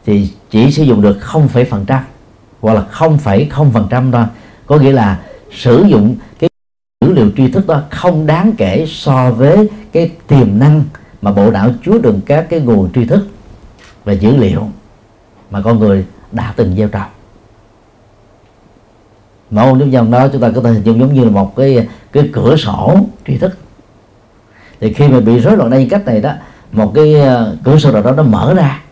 [0.06, 2.04] thì chỉ sử dụng được không phẩy phần trăm
[2.60, 4.24] hoặc là không phẩy không phần trăm thôi.
[4.66, 5.20] Có nghĩa là
[5.52, 6.49] sử dụng cái
[7.20, 10.84] lượng tri thức đó không đáng kể so với cái tiềm năng
[11.22, 13.26] mà bộ não chứa đựng các cái nguồn tri thức
[14.04, 14.68] và dữ liệu
[15.50, 17.10] mà con người đã từng gieo trồng.
[19.50, 21.88] Mẫu nước dòng đó chúng ta có thể hình dung giống như là một cái
[22.12, 23.58] cái cửa sổ tri thức.
[24.80, 26.32] Thì khi mà bị rối loạn đa cách này đó,
[26.72, 28.82] một cái ờ, cửa sổ nào đó nó mở ra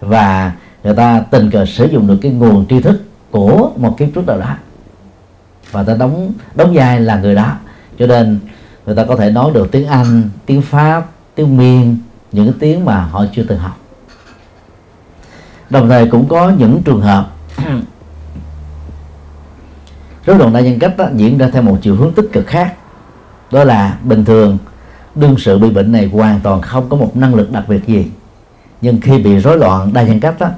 [0.00, 0.52] và
[0.84, 4.26] người ta tình cờ sử dụng được cái nguồn tri thức của một kiếp trước
[4.26, 4.54] nào đó
[5.72, 7.52] và ta đóng đóng vai là người đó.
[7.98, 8.38] Cho nên
[8.86, 11.98] người ta có thể nói được tiếng anh tiếng pháp tiếng miên
[12.32, 13.78] những cái tiếng mà họ chưa từng học.
[15.70, 17.30] Đồng thời cũng có những trường hợp
[20.26, 22.74] rối loạn đa nhân cách đó, diễn ra theo một chiều hướng tích cực khác.
[23.52, 24.58] Đó là bình thường
[25.14, 28.06] đương sự bị bệnh này hoàn toàn không có một năng lực đặc biệt gì.
[28.80, 30.48] Nhưng khi bị rối loạn đa nhân cách đó,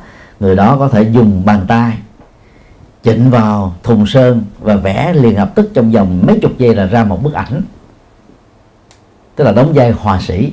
[0.41, 1.99] người đó có thể dùng bàn tay
[3.03, 6.87] chỉnh vào thùng sơn và vẽ liền lập tức trong vòng mấy chục giây là
[6.87, 7.63] ra một bức ảnh.
[9.37, 10.53] Tức là đóng vai họa sĩ.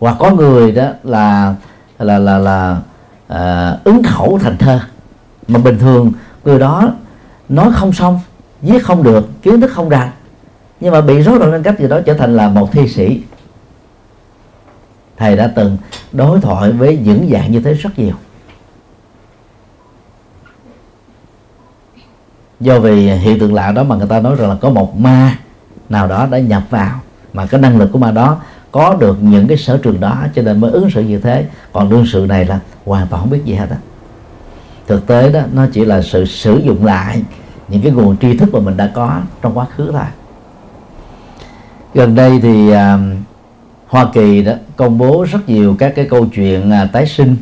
[0.00, 1.54] Hoặc có người đó là
[1.98, 2.80] là là là
[3.28, 4.80] à, ứng khẩu thành thơ.
[5.48, 6.12] Mà bình thường
[6.44, 6.92] người đó
[7.48, 8.20] nói không xong
[8.62, 10.08] viết không được kiến thức không đạt.
[10.80, 13.22] Nhưng mà bị rối loạn nhân cách gì đó trở thành là một thi sĩ.
[15.16, 15.78] Thầy đã từng
[16.12, 18.14] đối thoại với những dạng như thế rất nhiều.
[22.62, 25.38] Do vì hiện tượng lạ đó mà người ta nói rằng là có một ma
[25.88, 27.00] nào đó đã nhập vào
[27.32, 28.40] mà cái năng lực của ma đó
[28.72, 31.46] có được những cái sở trường đó cho nên mới ứng xử như thế.
[31.72, 33.76] Còn đương sự này là hoàn toàn không biết gì hết á.
[34.86, 37.22] Thực tế đó nó chỉ là sự sử dụng lại
[37.68, 40.02] những cái nguồn tri thức mà mình đã có trong quá khứ thôi.
[41.94, 42.76] Gần đây thì uh,
[43.86, 47.36] Hoa Kỳ đó công bố rất nhiều các cái câu chuyện uh, tái sinh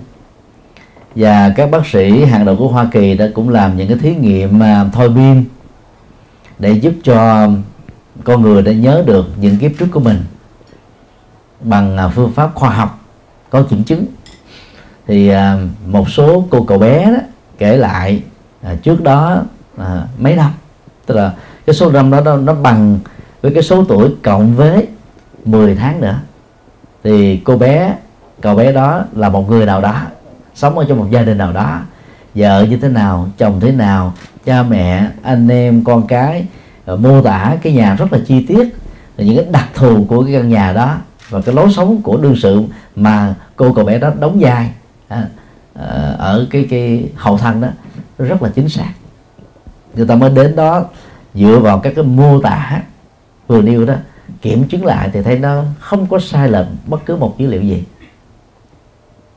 [1.14, 4.14] và các bác sĩ hàng đầu của Hoa Kỳ đã cũng làm những cái thí
[4.14, 5.44] nghiệm mà thôi miên
[6.59, 7.49] để giúp cho
[8.25, 10.25] con người đã nhớ được những kiếp trước của mình
[11.61, 13.01] bằng à, phương pháp khoa học
[13.51, 14.05] có kiểm chứng.
[15.07, 17.18] Thì à, một số cô cậu bé đó
[17.59, 18.23] kể lại
[18.62, 19.42] à, trước đó
[20.18, 20.51] mấy năm.
[21.07, 21.33] Tức là
[21.66, 22.99] cái số năm đó nó bằng
[23.42, 24.87] với cái số tuổi cộng với
[25.44, 26.18] 10 tháng nữa.
[27.05, 27.94] Thì cô bé,
[28.40, 30.03] cậu bé đó là một người nào đó
[30.61, 31.81] sống ở trong một gia đình nào đó.
[32.35, 34.12] Vợ như thế nào chồng thế nào
[34.44, 36.46] cha mẹ anh em con cái
[36.85, 38.77] ờ, mô tả cái nhà rất là chi tiết.
[39.16, 40.96] Những cái đặc thù của cái căn nhà đó
[41.29, 42.62] và cái lối sống của đương sự
[42.96, 44.70] mà cô cậu bé đó đóng vai
[45.09, 45.27] à,
[45.75, 47.68] ờ, ở cái cái hậu thân đó
[48.18, 48.92] rất là chính xác.
[49.94, 50.85] Người ta mới đến đó
[51.35, 52.83] dựa vào các cái mô tả
[53.46, 53.94] vừa nêu đó
[54.42, 57.62] kiểm chứng lại thì thấy nó không có sai lệch bất cứ một dữ liệu
[57.62, 57.85] gì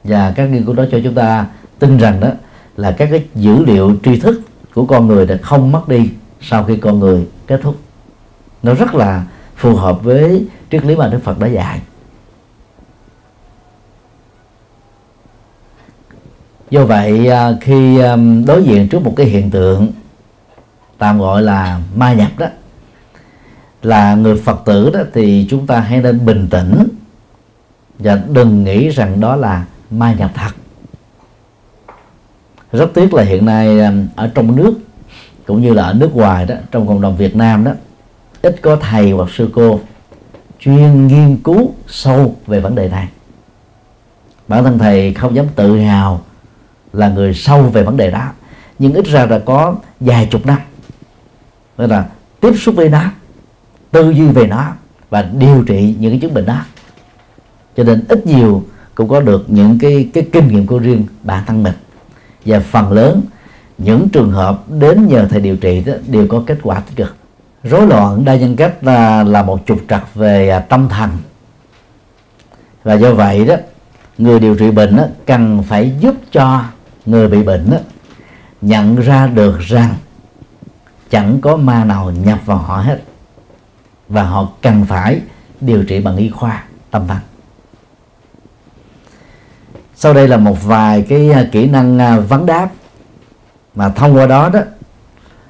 [0.04, 1.46] và các nghiên cứu đó cho chúng ta
[1.80, 2.30] tin rằng đó
[2.78, 4.42] là các cái dữ liệu tri thức
[4.74, 6.10] của con người đã không mất đi
[6.42, 7.76] sau khi con người kết thúc.
[8.64, 11.82] Nó rất là phù hợp với triết lý mà Đức Phật đã dạy.
[16.70, 19.92] Do vậy à, khi à, đối diện trước một cái hiện tượng
[20.98, 22.48] tạm gọi là ma nhập đó
[23.82, 26.88] là người phật tử đó thì chúng ta hãy nên bình tĩnh
[28.00, 29.66] và đừng nghĩ rằng đó là
[30.00, 30.52] ma nhập thật
[32.74, 34.74] rất tiếc là hiện nay um, ở trong nước,
[35.46, 37.72] cũng như là ở nước ngoài đó, trong cộng đồng Việt Nam đó,
[38.42, 39.80] ít có thầy hoặc sư cô
[40.60, 43.08] chuyên nghiên cứu sâu về vấn đề này.
[44.48, 46.22] Bản thân thầy không dám tự hào
[46.94, 48.32] là người sâu về vấn đề đó,
[48.80, 50.58] nhưng ít ra là có vài chục năm.
[51.78, 52.06] Nên là
[52.40, 53.04] tiếp xúc với nó,
[53.92, 54.72] tư duy về nó
[55.10, 56.60] và điều trị những cái chứng bệnh đó.
[57.78, 58.64] Cho nên ít nhiều
[58.96, 61.74] cũng có được những cái cái kinh nghiệm của riêng bản thân mình.
[62.46, 63.22] Và phần lớn
[63.78, 67.16] những trường hợp đến nhờ thầy điều trị đó đều có kết quả tích cực.
[67.64, 71.10] Rối loạn đa nhân cách là, là một trục trặc về à, tâm thần.
[72.84, 73.56] Và do vậy đó
[74.18, 76.64] người điều trị bệnh đó, cần phải giúp cho
[77.06, 77.78] người bị bệnh đó,
[78.62, 79.96] nhận ra được rằng
[81.10, 83.02] chẳng có ma nào nhập vào họ hết.
[84.10, 85.22] Và họ cần phải
[85.62, 87.18] điều trị bằng y khoa tâm thần
[90.04, 92.70] sau đây là một vài cái à, kỹ năng à, vấn đáp.
[93.76, 94.60] Mà thông qua đó đó,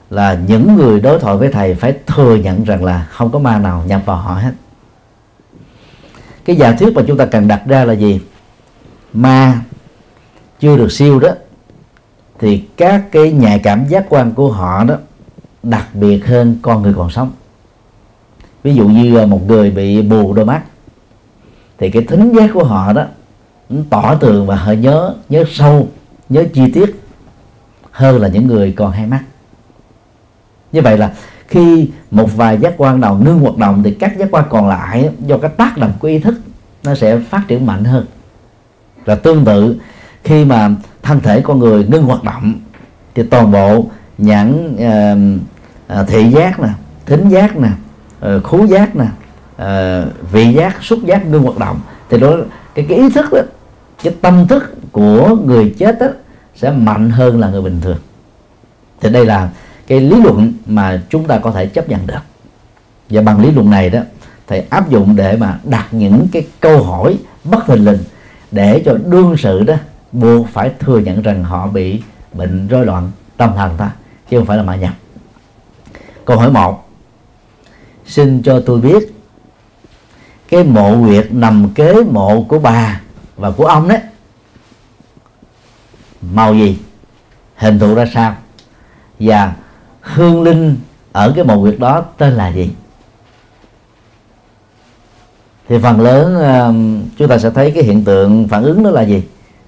[0.09, 3.59] là những người đối thoại với thầy phải thừa nhận rằng là không có ma
[3.59, 4.51] nào nhập vào họ hết.
[6.45, 8.21] Cái giả thuyết mà chúng ta cần đặt ra là gì?
[9.13, 9.61] Ma
[10.59, 11.29] chưa được siêu đó,
[12.39, 14.95] thì các cái nhạy cảm giác quan của họ đó
[15.63, 17.31] đặc biệt hơn con người còn sống.
[18.63, 20.61] Ví dụ như à, một người bị mù đôi mắt,
[21.77, 23.05] thì cái thính giác của họ đó
[23.89, 25.87] tỏ tường và hơi nhớ nhớ sâu
[26.29, 27.03] nhớ chi tiết
[27.91, 29.23] hơn là những người còn hai mắt.
[30.71, 31.13] Như vậy là
[31.47, 35.09] khi một vài giác quan nào ngưng hoạt động thì các giác quan còn lại
[35.19, 36.35] do cái tác động của ý thức
[36.83, 38.05] nó sẽ phát triển mạnh hơn.
[39.05, 39.75] Là tương tự
[40.23, 40.69] khi mà
[41.01, 42.53] thân thể con người ngưng hoạt động
[43.15, 43.85] thì toàn bộ
[44.17, 44.75] nhãn
[45.99, 46.69] uh, thị giác nè
[47.05, 47.69] thính giác nè
[48.19, 49.05] ờ, uh, khú giác nè
[49.55, 51.79] uh, vị giác xúc giác ngưng hoạt động.
[52.09, 52.35] Thì đó
[52.75, 53.39] cái cái ý thức đó
[54.03, 56.07] cái tâm thức của người chết đó,
[56.55, 57.97] sẽ mạnh hơn là người bình thường.
[59.01, 59.49] Thì đây là
[59.87, 62.19] cái lý luận mà chúng ta có thể chấp nhận được.
[63.09, 63.99] Và bằng lý luận này đó
[64.47, 67.99] thầy áp dụng để mà đặt những cái câu hỏi bất thình lình
[68.51, 69.75] để cho đương sự đó
[70.11, 72.01] buộc phải thừa nhận rằng họ bị
[72.33, 73.91] bệnh rối loạn tâm thần ta
[74.29, 74.93] chứ không phải là ma nhập.
[76.25, 76.89] Câu hỏi một
[78.05, 79.13] xin cho tôi biết
[80.49, 83.01] cái mộ huyệt nằm kế mộ của bà
[83.37, 83.99] và của ông đấy.
[86.21, 86.79] Màu gì?
[87.55, 88.35] Hình thù ra sao?
[89.19, 89.53] Và
[90.01, 90.77] hương linh
[91.11, 92.69] ở cái mộ huyệt đó tên là gì?
[95.69, 96.75] Thì phần lớn uh,
[97.17, 99.23] chúng ta sẽ thấy cái hiện tượng phản ứng đó là gì?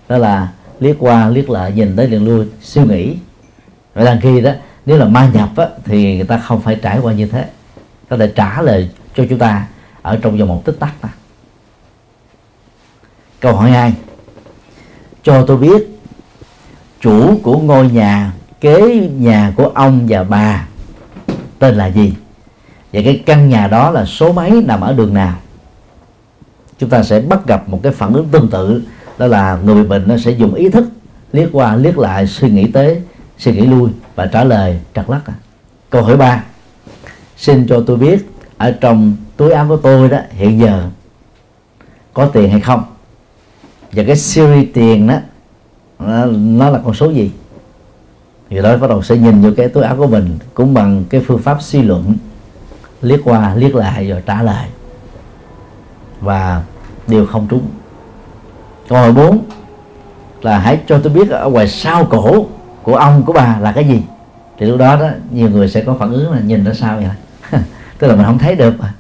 [0.08, 3.18] Đó là liếc qua liếc lại nhìn tới liền lui suy nghĩ.
[3.94, 4.52] Vậy đằng khi đó
[4.86, 7.50] nếu là ma nhập á, thì người ta không phải trải qua như thế.
[8.10, 9.68] Có thể trả lời cho chúng ta
[10.02, 11.10] ở trong vòng một tích tắc đó
[13.46, 13.94] câu hỏi hai.
[15.24, 16.00] Cho tôi biết,
[17.02, 20.68] chủ của ngôi nhà, kế nhà của ông và bà
[21.60, 22.14] tên là gì?
[22.94, 25.38] Và cái căn nhà đó là số mấy, nằm ở đường nào?
[26.80, 28.84] Chúng ta sẽ bắt gặp một cái phản ứng tương tự,
[29.18, 30.86] đó là người bị bệnh nó sẽ dùng ý thức
[31.34, 33.02] liếc qua, liếc lại, suy nghĩ tới,
[33.38, 35.22] suy nghĩ lui và trả lời trật lắc.
[35.90, 36.44] Câu hỏi ba.
[37.38, 40.90] Xin cho tôi biết, ở trong túi áo của tôi đó, hiện giờ
[42.14, 42.84] có tiền hay không?
[43.96, 45.18] Và cái series tiền đó,
[46.30, 47.32] nó là con số gì?
[48.50, 51.22] Thì đó bắt đầu sẽ nhìn vô cái túi áo của mình, cũng bằng cái
[51.28, 52.16] phương pháp suy luận,
[53.02, 54.66] liếc qua, liếc lại rồi trả lời.
[56.22, 56.64] Và
[57.08, 57.68] đều không trúng.
[58.90, 59.46] Câu hỏi bốn
[60.42, 62.46] là hãy cho tôi biết ở ngoài sau cổ
[62.84, 64.02] của ông, của bà là cái gì?
[64.58, 67.62] Thì lúc đó đó, nhiều người sẽ có phản ứng là nhìn nó sao vậy?
[68.00, 68.94] Tức là mình không thấy được mà.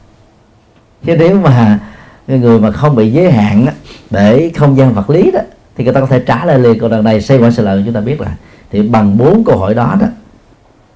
[1.05, 1.79] Chứ nếu mà
[2.27, 3.71] cái người mà không bị giới hạn đó,
[4.09, 5.39] để không gian vật lý đó
[5.75, 7.81] thì người ta có thể trả lời liền câu đằng này xây qua sự lợi
[7.85, 8.35] chúng ta biết là
[8.71, 10.07] thì bằng bốn câu hỏi đó đó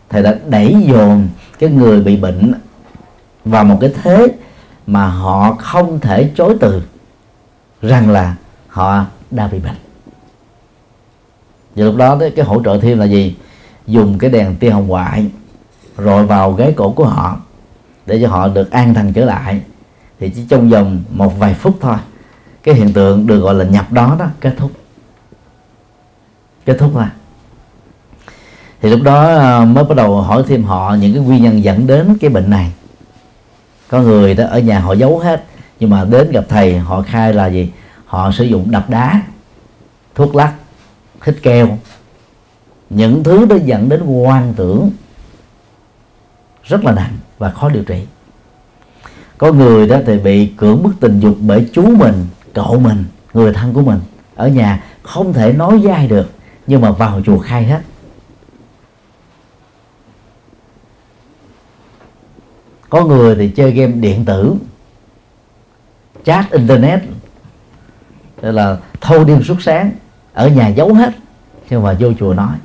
[0.10, 1.28] thầy đã đẩy dồn
[1.60, 2.54] cái người bị bệnh
[3.46, 4.28] vào một cái thế
[4.88, 6.82] mà họ không thể chối từ
[7.82, 8.36] rằng là
[8.68, 9.76] họ đang bị bệnh.
[11.76, 13.36] Và lúc đó cái hỗ trợ thêm là gì?
[13.88, 15.26] Dùng cái đèn tia hồng ngoại
[15.98, 17.38] rồi vào gáy cổ của họ
[18.06, 19.62] để cho họ được an thần trở lại
[20.20, 21.98] thì chỉ trong vòng một vài phút thôi.
[22.64, 24.72] Cái hiện tượng được gọi là nhập đó đó, kết thúc.
[26.66, 27.06] Kết thúc thôi.
[28.82, 31.88] Thì lúc đó ờ, mới bắt đầu hỏi thêm họ những cái nguyên nhân dẫn
[31.88, 32.74] đến cái bệnh này.
[33.88, 35.44] Có người đó, ở nhà họ giấu hết,
[35.80, 37.72] nhưng mà đến gặp thầy, họ khai là gì?
[38.06, 39.22] Họ sử dụng đập đá,
[40.16, 40.54] thuốc lắc,
[41.26, 41.78] hít keo.
[42.90, 44.92] Những thứ đó dẫn đến quan tưởng
[46.64, 48.06] rất là nặng và khó điều trị
[49.40, 53.54] có người đó thì bị cưỡng bức tình dục bởi chú mình, cậu mình, người
[53.54, 54.00] thân của mình.
[54.36, 56.30] Ở nhà không thể nói dai được,
[56.68, 57.82] nhưng mà vào chùa khai hết.
[62.90, 64.56] Có người thì chơi game điện tử,
[66.24, 67.00] chat internet
[68.42, 69.92] tức là thâu đêm suốt sáng,
[70.34, 71.14] ở nhà giấu hết
[71.70, 72.56] nhưng mà vô chùa nói.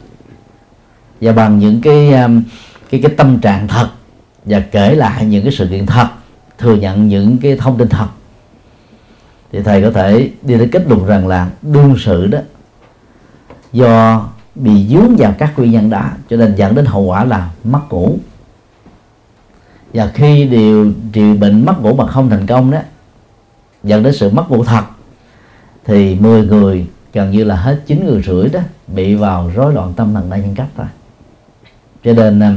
[1.21, 2.43] Và bằng những cái um,
[2.91, 3.89] cái cái tâm trạng thật,
[4.45, 6.09] và kể lại những cái sự kiện thật
[6.65, 8.07] thừa nhận những cái thông tin thật.
[9.53, 12.39] Thì thầy có thể đi đến kết luận rằng là đương sự đó,
[13.73, 17.51] do bị dướng vào các nguyên nhân đã, cho nên dẫn đến hậu quả là
[17.65, 18.19] mất ngủ.
[19.95, 22.79] Và khi điều trị bệnh mất ngủ mà không thành công đó,
[23.83, 24.85] dẫn đến sự mất ngủ thật,
[25.85, 29.93] thì 10 người, gần như là hết chín người rưỡi đó, bị vào rối loạn
[29.97, 30.87] tâm thần đa nhân cách thôi.
[32.05, 32.53] Cho nên à,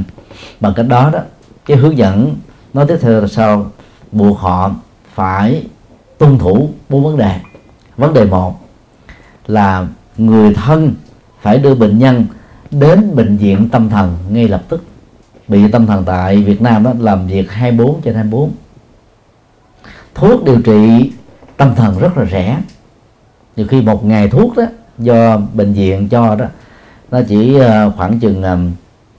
[0.59, 1.19] bằng cách đó đó,
[1.65, 2.35] cái hướng dẫn
[2.73, 3.71] nói tiếp theo là sao
[4.11, 4.71] buộc họ
[5.13, 5.65] phải
[6.17, 7.39] tuân thủ bốn vấn đề.
[7.97, 8.59] Vấn đề một
[9.47, 10.93] là người thân
[11.41, 12.25] phải đưa bệnh nhân
[12.71, 14.83] đến bệnh viện tâm thần ngay lập tức.
[15.47, 18.51] Bị tâm thần tại Việt Nam đó làm việc 24 trên 24
[20.17, 21.11] thuốc điều trị
[21.57, 22.61] tâm thần rất là rẻ.
[23.55, 24.63] Nhiều khi một ngày thuốc đó
[24.97, 26.45] do bệnh viện cho đó,
[27.11, 28.57] nó chỉ ờ, khoảng chừng ờ,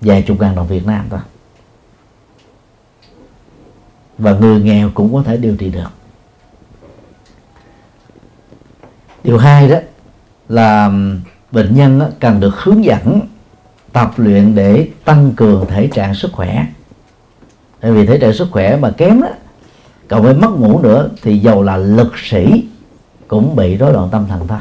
[0.00, 1.20] vài chục ngàn đồng Việt Nam thôi
[4.18, 5.88] và người nghèo cũng có thể điều trị được.
[9.24, 9.76] Điều hai đó
[10.48, 10.90] là
[11.52, 13.20] bệnh nhân cần được hướng dẫn
[13.92, 16.66] tập luyện để tăng cường thể trạng sức khỏe.
[17.80, 19.28] Tại vì thể trạng sức khỏe mà kém đó
[20.08, 22.68] cộng với mất ngủ nữa thì dầu là lực sĩ
[23.28, 24.58] cũng bị rối loạn tâm thần thôi,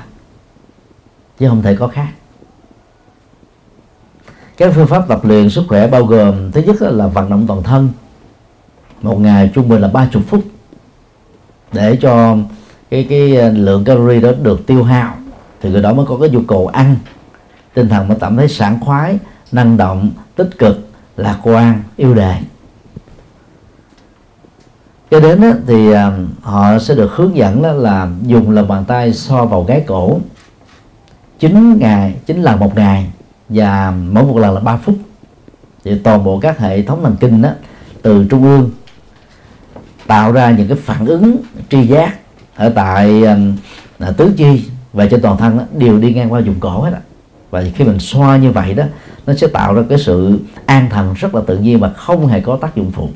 [1.40, 2.08] chứ không thể có khác.
[4.58, 7.64] Các phương pháp tập luyện sức khỏe bao gồm, thứ nhất là vận động toàn
[7.64, 7.90] thân
[9.02, 10.44] một ngày trung bình là ba chục phút.
[11.74, 12.38] Để cho
[12.90, 15.14] cái cái ờ, lượng calorie đó được tiêu hao
[15.62, 16.96] thì người đó mới có cái nhu cầu ăn.
[17.74, 19.20] Tinh thần mới cảm thấy sảng khoái
[19.52, 22.38] năng động tích cực lạc quan yêu đời
[25.12, 28.86] cho đến đó, thì ờ, họ sẽ được hướng dẫn đó là dùng lòng bàn
[28.88, 30.20] tay so vào gáy cổ.
[31.40, 33.12] 9 ngày 9 lần một ngày
[33.50, 34.96] và mỗi một lần là 3 phút.
[35.84, 37.50] Thì toàn bộ các hệ thống thần kinh đó
[38.02, 38.72] từ trung ương
[40.08, 41.38] tạo ra những cái phản ứng
[41.70, 42.16] tri giác
[42.56, 43.56] ở tại um,
[44.00, 46.92] à, tứ chi và trên toàn thân đó, đều đi ngang qua vùng cổ hết
[46.92, 46.98] đó.
[47.50, 48.84] và khi mình xoa như vậy đó
[49.26, 52.42] nó sẽ tạo ra cái sự an thần rất là tự nhiên và không hề
[52.42, 53.10] có tác dụng phụ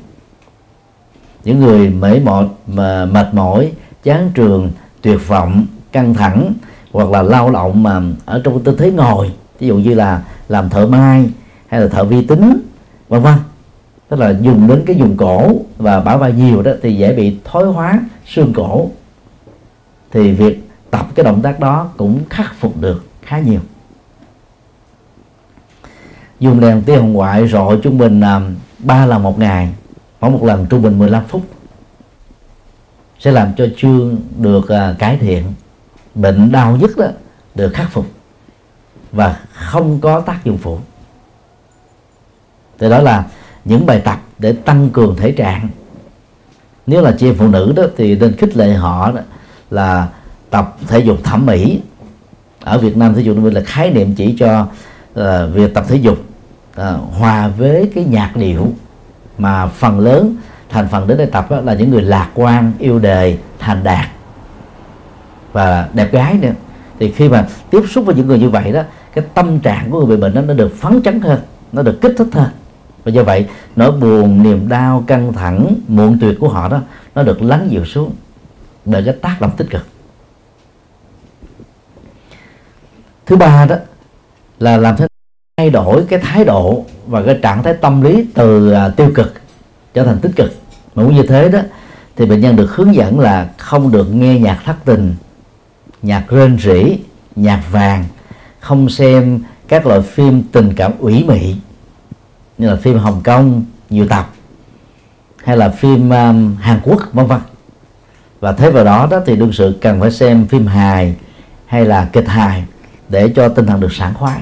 [1.44, 3.72] những người mệt mỏi mà mệt mỏi
[4.02, 4.70] chán trường
[5.02, 6.52] tuyệt vọng căng thẳng
[6.92, 10.70] hoặc là lao động mà ở trong tư thế ngồi ví dụ như là làm
[10.70, 11.30] thợ mai
[11.66, 12.60] hay là thợ vi tính
[13.08, 13.34] vân vân
[14.12, 17.36] tức là dùng đến cái vùng cổ và bả vai nhiều đó thì dễ bị
[17.44, 18.90] thoái hóa xương cổ.
[20.10, 23.60] Thì việc tập cái động tác đó cũng khắc phục được khá nhiều.
[26.40, 28.40] Dùng đèn tia hồng ngoại rọi trung bình là
[28.78, 29.74] ba lần một ngày,
[30.20, 31.42] mỗi một lần trung bình 15 phút,
[33.18, 35.44] sẽ làm cho xương được à, cải thiện,
[36.14, 37.06] bệnh đau nhất đó
[37.54, 38.06] được khắc phục
[39.12, 40.78] và không có tác dụng phụ.
[42.78, 43.24] Thì đó là
[43.64, 45.68] những bài tập để tăng cường thể trạng.
[46.86, 49.20] Nếu là chị em phụ nữ đó thì nên khích lệ họ đó
[49.70, 50.08] là
[50.50, 51.80] tập thể dục thẩm mỹ.
[52.60, 54.66] Ở Việt Nam thể dục là khái niệm chỉ cho
[55.20, 56.18] uh, việc tập thể dục
[56.80, 56.84] uh,
[57.18, 58.72] hòa với cái nhạc điệu.
[59.38, 60.36] Mà phần lớn
[60.68, 64.06] thành phần đến đây tập đó là những người lạc quan yêu đề thành đạt
[65.52, 66.52] và đẹp gái nữa.
[66.98, 68.82] Thì khi mà tiếp xúc với những người như vậy đó
[69.14, 71.40] cái tâm trạng của người bị bệnh đó nó được phấn chấn hơn
[71.72, 72.48] nó được kích thích hơn
[73.04, 73.46] và do vậy,
[73.76, 76.80] nỗi buồn, niềm đau, căng thẳng, muộn tuyệt của họ đó,
[77.14, 78.12] nó được lắng dịu xuống
[78.84, 79.86] bởi cái tác động tích cực.
[83.26, 83.76] Thứ ba đó
[84.58, 85.06] là làm thế
[85.56, 89.34] thay đổi cái thái độ và cái trạng thái tâm lý từ à, tiêu cực
[89.94, 90.52] trở thành tích cực.
[90.94, 91.60] Mà muốn như thế đó,
[92.16, 95.14] thì bệnh nhân được hướng dẫn là không được nghe nhạc thất tình,
[96.02, 96.98] nhạc rên rỉ,
[97.36, 98.04] nhạc vàng,
[98.60, 101.54] không xem các loại phim tình cảm ủy mị
[102.58, 104.30] như là phim Hồng Kông nhiều tập
[105.44, 107.40] hay là phim um, Hàn Quốc vân vân.
[108.40, 111.16] Và thế vào đó đó thì đương sự cần phải xem phim hài
[111.66, 112.64] hay là kịch hài
[113.08, 114.40] để cho tinh thần được sảng khoái.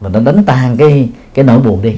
[0.00, 1.96] Và nó đánh tan cái cái nỗi buồn đi.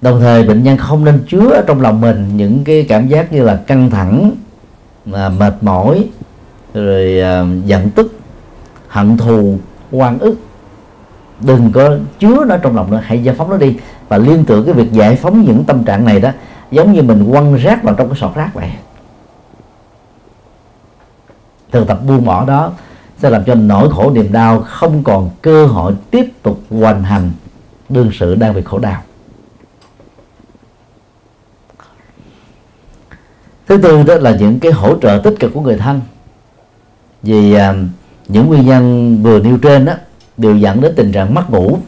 [0.00, 3.32] Đồng thời bệnh nhân không nên chứa ở trong lòng mình những cái cảm giác
[3.32, 4.30] như là căng thẳng
[5.06, 6.08] là mệt mỏi
[6.74, 8.18] rồi uh, giận tức
[8.88, 9.58] hận thù
[9.90, 10.36] oan ức
[11.44, 13.76] đừng có chứa nó trong lòng nữa hãy giải phóng nó đi.
[14.08, 16.30] Và liên tưởng cái việc giải phóng những tâm trạng này đó
[16.70, 18.70] giống như mình quăng rác vào trong cái sọt rác vậy.
[21.70, 22.72] Thực tập buông bỏ đó
[23.18, 27.30] sẽ làm cho nỗi khổ niềm đau không còn cơ hội tiếp tục hoành hành
[27.88, 29.02] đương sự đang bị khổ đau.
[33.66, 36.00] Thứ tư đó là những cái hỗ trợ tích cực của người thân.
[37.22, 37.74] Vì à,
[38.28, 39.92] những nguyên nhân vừa nêu trên đó
[40.36, 41.78] đều dẫn đến tình trạng mất ngủ.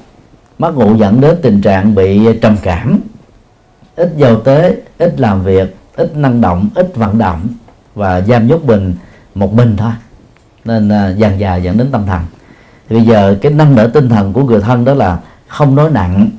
[0.59, 3.01] Mất ngủ dẫn đến tình trạng bị trầm cảm.
[3.97, 7.49] Ít giao tế ít làm việc ít năng động ít vận động
[7.95, 8.95] và giam nhốt mình
[9.35, 9.93] một mình thôi.
[10.65, 12.21] Nên à, uh, dần dà dẫn đến tâm thần.
[12.89, 15.19] Thì bây giờ cái nâng đỡ tinh thần của người thân đó là
[15.49, 16.31] không nói nặng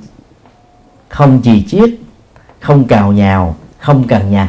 [1.10, 1.90] không chì chiết
[2.60, 4.48] không cào nhào không cằn nhằn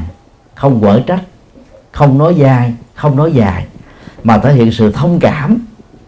[0.55, 1.23] không quở trách
[1.93, 3.67] không nói dai không nói dài
[4.25, 5.59] mà thể hiện sự thông cảm.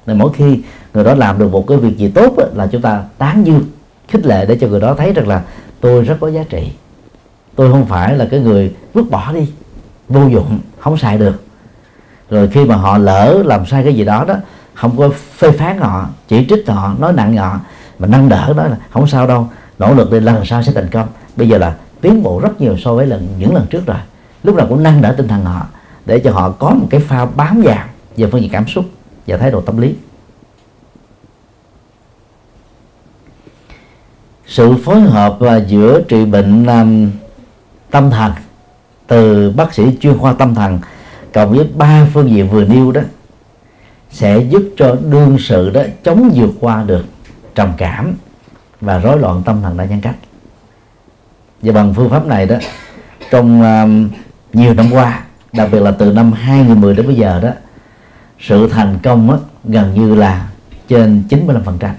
[0.07, 0.61] Là mỗi khi
[0.99, 3.64] người đó làm được một cái việc gì tốt là chúng ta tán dương,
[4.09, 5.42] khích lệ để cho người đó thấy rằng là
[5.80, 6.72] tôi rất có giá trị.
[7.57, 9.49] Tôi không phải là cái người vứt bỏ đi,
[10.09, 11.42] vô dụng, không xài được.
[12.30, 14.34] Rồi khi mà họ lỡ làm sai cái gì đó đó,
[14.74, 17.61] không có phê phán họ, chỉ trích họ, nói nặng họ,
[17.99, 19.49] mà nâng đỡ đó là không sao đâu.
[19.78, 21.09] Nỗ lực đi, lần sau sẽ thành công.
[21.36, 23.99] Bây giờ là tiến bộ rất nhiều so với lần, những lần trước rồi.
[24.42, 25.66] Lúc nào cũng nâng đỡ tinh thần họ,
[26.07, 27.84] để cho họ có một cái phao bám vào
[28.16, 28.84] về phương diện cảm xúc
[29.26, 29.94] và thái độ tâm lý.
[34.59, 37.11] Sự phối hợp giữa trị bệnh um,
[37.90, 38.32] tâm thần
[39.06, 40.78] từ bác sĩ chuyên khoa tâm thần
[41.32, 43.00] cộng với ba phương diện vừa nêu đó
[44.11, 47.04] sẽ giúp cho đương sự đó chống vượt qua được
[47.54, 48.14] trầm cảm
[48.80, 50.16] và rối loạn tâm thần đa nhân cách.
[51.62, 52.56] Và bằng phương pháp này đó
[53.30, 54.11] trong uh,
[54.54, 57.50] nhiều năm qua đặc biệt là từ năm 2010 đến bây giờ đó
[58.40, 60.48] sự thành công đó, gần như là
[60.88, 61.90] trên 95%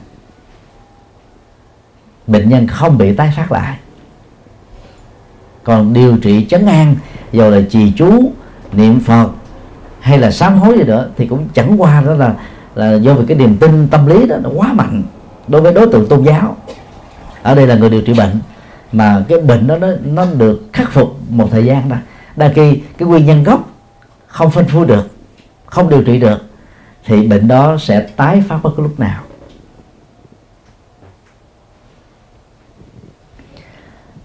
[2.30, 3.78] bệnh nhân không bị tái phát lại.
[5.64, 6.96] Còn điều trị chấn an
[7.32, 8.32] dù là trì chú
[8.72, 9.30] niệm phật
[10.00, 12.34] hay là sám hối gì nữa thì cũng chẳng qua đó là
[12.76, 15.04] là do vì cái niềm tin tâm lý đó nó quá mạnh
[15.48, 16.58] đối với đối tượng tôn giáo.
[17.44, 18.40] Ở đây là người điều trị bệnh
[18.92, 21.96] mà cái bệnh đó nó, nó được khắc phục một thời gian đó.
[22.36, 23.70] Đa khi cái nguyên nhân gốc
[24.28, 25.10] không phân phui được
[25.66, 26.46] không điều trị được
[27.06, 29.22] thì bệnh đó sẽ tái phát bất cứ lúc nào.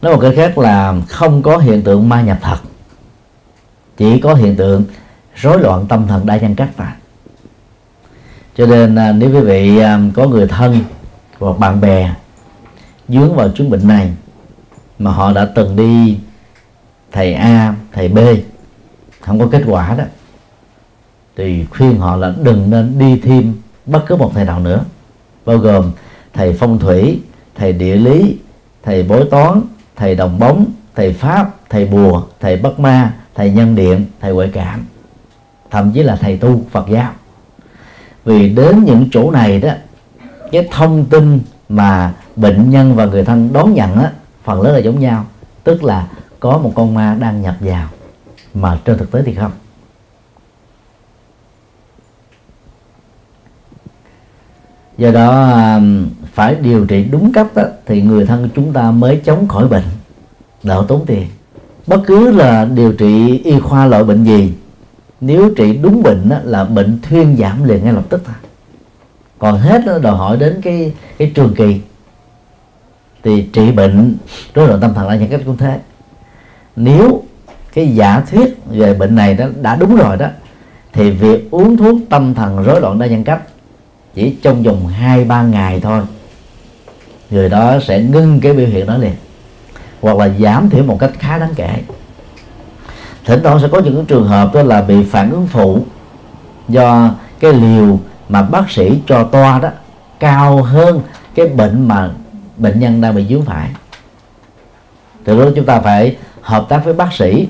[0.05, 2.57] Nói một cái khác là không có hiện tượng ma nhập thật,
[3.97, 4.85] chỉ có hiện tượng
[5.35, 6.87] rối loạn tâm thần đa nhân cách thôi
[8.57, 10.79] cho nên à, nếu quý vị à, có người thân
[11.39, 12.15] hoặc bạn bè
[13.09, 14.13] dướng vào chứng bệnh này
[14.99, 16.19] mà họ đã từng đi
[17.13, 18.19] thầy A, thầy B,
[19.21, 20.05] không có kết quả đó,
[21.37, 23.55] thì khuyên họ là đừng nên đi thêm
[23.87, 24.85] bất cứ một thầy nào nữa,
[25.45, 25.93] bao gồm
[26.33, 27.21] thầy phong thủy,
[27.55, 28.39] thầy địa lý,
[28.83, 29.61] thầy bói toán
[29.97, 34.51] thầy đồng bóng, thầy pháp, thầy bùa, thầy bất ma, thầy nhân điện, thầy huệ
[34.53, 34.85] cảm.
[35.71, 37.13] Thậm chí là thầy tu, phật giáo.
[38.25, 39.73] Vì đến những chỗ này đó,
[40.53, 44.13] cái thông tin mà bệnh nhân và người thân đón nhận á,
[44.45, 45.27] phần lớn là giống nhau.
[45.65, 46.07] Tức là
[46.41, 47.89] có một con ma đang nhập vào,
[48.55, 49.53] mà trên thực tế thì không.
[54.99, 55.81] Do đó à,
[56.33, 59.85] phải điều trị đúng cách đó, thì người thân chúng ta mới chống khỏi bệnh.
[60.63, 61.27] Đỡ tốn tiền.
[61.87, 64.55] Bất cứ là điều trị y khoa loại bệnh gì
[65.21, 68.35] nếu trị đúng bệnh đó, là bệnh thuyên giảm liền ngay lập tức thôi.
[69.39, 71.81] Còn hết nó đòi hỏi đến cái cái trường kỳ.
[73.23, 74.17] Thì trị bệnh
[74.55, 75.79] rối loạn tâm thần là những cách cũng thế.
[76.77, 77.23] Nếu
[77.75, 80.27] cái giả thuyết về bệnh này đó đã đúng rồi đó
[80.93, 83.41] thì việc uống thuốc tâm thần rối loạn đa nhân cách
[84.15, 86.03] chỉ trong vòng hai, ba ngày thôi.
[87.31, 89.15] Người đó sẽ ngưng cái biểu hiện đó liền,
[90.01, 91.83] hoặc là giảm thiểu một cách khá đáng kể.
[93.25, 95.85] Thỉnh thoảng sẽ có những trường hợp đó là bị phản ứng phụ
[96.69, 97.99] do cái liều
[98.29, 99.69] mà bác sĩ cho toa đó
[100.21, 101.03] cao hơn
[101.35, 102.11] cái bệnh mà
[102.57, 103.71] bệnh nhân đang bị dướng phải.
[105.25, 107.49] Từ đó chúng ta phải hợp tác với bác sĩ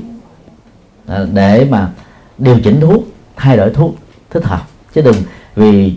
[1.06, 1.88] à, để mà
[2.38, 3.04] điều chỉnh thuốc,
[3.36, 3.94] thay đổi thuốc
[4.30, 4.62] thích hợp.
[4.94, 5.16] Chứ đừng
[5.56, 5.94] vì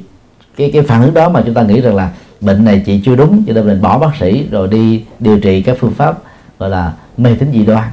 [0.58, 3.16] cái cái phản ứng đó mà chúng ta nghĩ rằng là bệnh này chị chưa
[3.16, 6.20] đúng, cho nên mình bỏ bác sĩ rồi đi điều trị các phương pháp,
[6.60, 7.88] gọi là, mê tín dị đoan,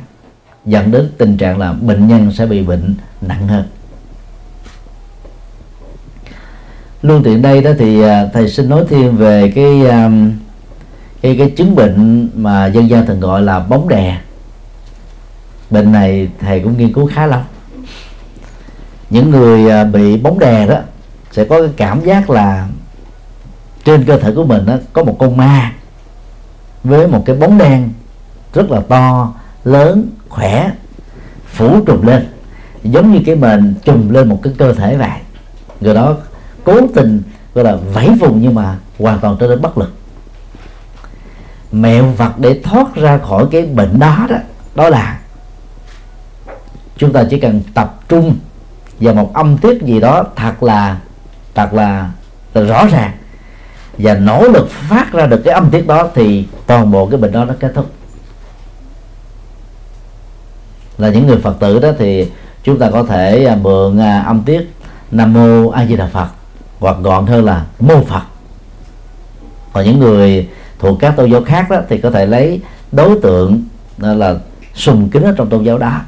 [0.64, 3.64] dẫn đến tình trạng là bệnh nhân sẽ bị bệnh nặng hơn.
[7.02, 10.10] Luôn tiện đây đó thì à, thầy xin nói thêm về cái à,
[11.22, 14.20] cái cái chứng bệnh mà dân gian thường gọi là bóng đè.
[15.70, 17.40] Bệnh này thầy cũng nghiên cứu khá lắm.
[19.10, 20.78] Những người à, bị bóng đè đó
[21.34, 22.68] sẽ có cái cảm giác là
[23.84, 25.72] trên cơ thể của mình đó, có một con ma
[26.84, 27.92] với một cái bóng đen
[28.52, 30.70] rất là to lớn khỏe
[31.46, 32.28] phủ trùm lên
[32.82, 35.10] giống như cái mền trùm lên một cái cơ thể vậy.
[35.80, 36.16] Người đó
[36.64, 37.22] cố tình
[37.54, 39.94] gọi là vẫy vùng nhưng mà hoàn toàn trở nên bất lực.
[41.72, 44.36] Mẹo vật để thoát ra khỏi cái bệnh đó đó
[44.74, 45.20] đó là
[46.96, 48.36] chúng ta chỉ cần tập trung
[49.00, 50.98] vào một âm tiết gì đó thật là
[51.54, 52.10] thật là,
[52.54, 53.12] là rõ ràng.
[53.98, 57.32] Và nỗ lực phát ra được cái âm tiết đó thì toàn bộ cái bệnh
[57.32, 57.90] đó nó kết thúc.
[60.98, 62.30] Là những người phật tử đó thì
[62.62, 64.70] chúng ta có thể à, mượn à, âm tiết
[65.10, 66.28] nam mô a di đà phật
[66.78, 68.22] hoặc gọn hơn là mô phật.
[69.72, 70.48] Còn những người
[70.78, 72.60] thuộc các tôn giáo khác đó thì có thể lấy
[72.92, 73.62] đối tượng
[73.98, 74.34] là
[74.74, 76.00] sùng kính ở trong tôn giáo đó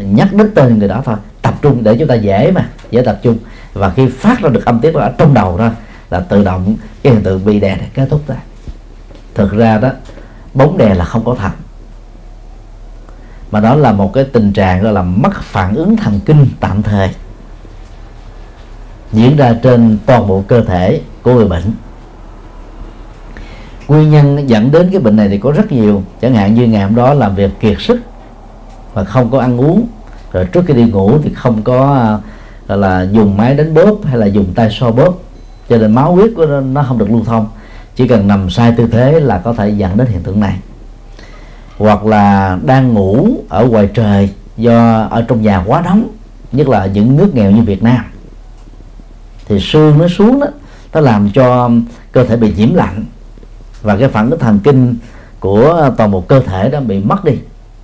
[0.00, 1.16] nhắc đến tên người đó thôi.
[1.42, 3.38] Tập trung để chúng ta dễ mà dễ tập trung
[3.74, 5.70] và khi phát ra được âm tiết ở trong đầu đó,
[6.10, 8.36] là tự động cái hiện tượng bị đè này kết thúc ra.
[9.34, 9.88] Thực ra đó,
[10.54, 11.50] bóng đè là không có thật.
[13.50, 16.82] Mà đó là một cái tình trạng gọi là mất phản ứng thần kinh tạm
[16.82, 17.10] thời,
[19.12, 21.72] diễn ra trên toàn bộ cơ thể của người bệnh.
[23.88, 26.02] Nguyên nhân dẫn đến cái bệnh này thì có rất nhiều.
[26.20, 28.00] Chẳng hạn như ngày hôm đó làm việc kiệt sức
[28.94, 29.86] và không có ăn uống.
[30.32, 32.18] Rồi trước khi đi ngủ thì không có
[32.68, 35.14] gọi là dùng máy đánh bóp hay là dùng tay so bóp.
[35.68, 37.48] Cho nên máu huyết của nó, nó không được lưu thông.
[37.96, 40.58] Chỉ cần nằm sai tư thế là có thể dẫn đến hiện tượng này.
[41.78, 46.08] Hoặc là đang ngủ ở ngoài trời do ở trong nhà quá nóng
[46.52, 48.04] nhất là những nước nghèo như Việt Nam.
[49.48, 50.46] Thì xương nó xuống đó
[50.92, 51.70] nó làm cho
[52.12, 53.04] cơ thể bị nhiễm lạnh.
[53.82, 54.96] Và cái phản ứng thần kinh
[55.40, 57.38] của toàn bộ cơ thể đó bị mất đi.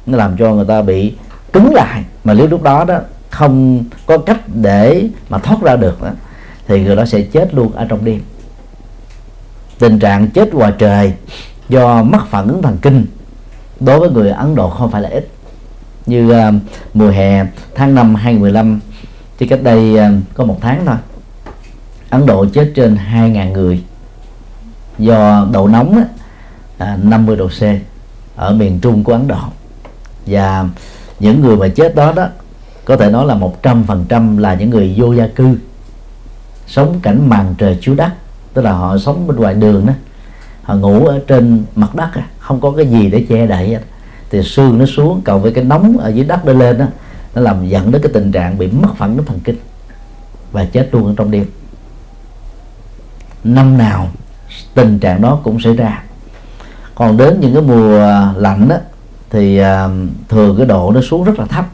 [0.07, 1.15] Nó làm cho người ta bị
[1.53, 2.05] cứng lại.
[2.25, 2.99] Mà nếu lúc đó đó
[3.31, 6.11] không có cách để mà thoát ra được đó,
[6.67, 8.21] thì người đó sẽ chết luôn ở trong đêm.
[9.79, 11.13] Tình trạng chết ngoài trời
[11.69, 13.07] do mất phản ứng thần kinh
[13.81, 15.29] đối với người Ấn Độ không phải là ít.
[16.07, 16.55] Như uh,
[16.95, 18.81] mùa hè tháng 5 2015
[19.39, 20.97] thì cách đây uh, có một tháng thôi
[22.11, 23.85] Ấn Độ chết trên 2.000 người.
[24.99, 26.05] Do độ nóng á,
[26.79, 27.63] à, 50 độ C
[28.37, 29.39] ở miền trung của Ấn Độ.
[30.27, 30.65] Và
[31.21, 32.29] những người mà chết đó đó
[32.91, 35.57] có thể nói là một trăm phần trăm là những người vô gia cư.
[36.67, 38.11] Sống cảnh màn trời chiếu đất
[38.55, 39.93] tức là họ sống bên ngoài đường đó.
[40.63, 43.79] Họ ngủ ở trên mặt đất không có cái gì để che đậy
[44.31, 46.85] thì xương nó xuống cộng với cái nóng ở dưới đất nó lên đó
[47.35, 49.57] nó làm dẫn đến cái tình trạng bị mất phản ứng thần kinh
[50.53, 51.47] và chết luôn ở trong đêm.
[53.45, 54.09] Năm nào
[54.75, 56.03] tình trạng đó cũng xảy ra.
[56.95, 57.99] Còn đến những cái mùa
[58.37, 58.77] lạnh đó,
[59.31, 59.89] thì à,
[60.29, 61.67] thường cái độ nó xuống rất là thấp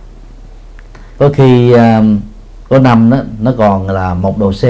[1.19, 1.79] có khi uh,
[2.69, 4.64] có năm đó nó còn là một độ C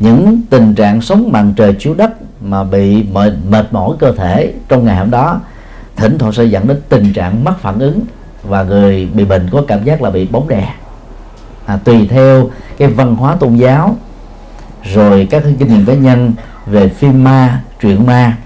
[0.00, 2.10] những tình trạng sống bằng trời chiếu đất
[2.40, 5.40] mà bị mệt, mệt mỏi cơ thể trong ngày hôm đó
[5.96, 8.00] thỉnh thoảng sẽ dẫn đến tình trạng mất phản ứng
[8.42, 10.74] và người bị bệnh có cảm giác là bị bóng đè.
[11.66, 13.96] À, tùy theo cái văn hóa tôn giáo
[14.94, 16.32] rồi các kinh nghiệm cá nhân
[16.66, 18.36] về phim ma truyện ma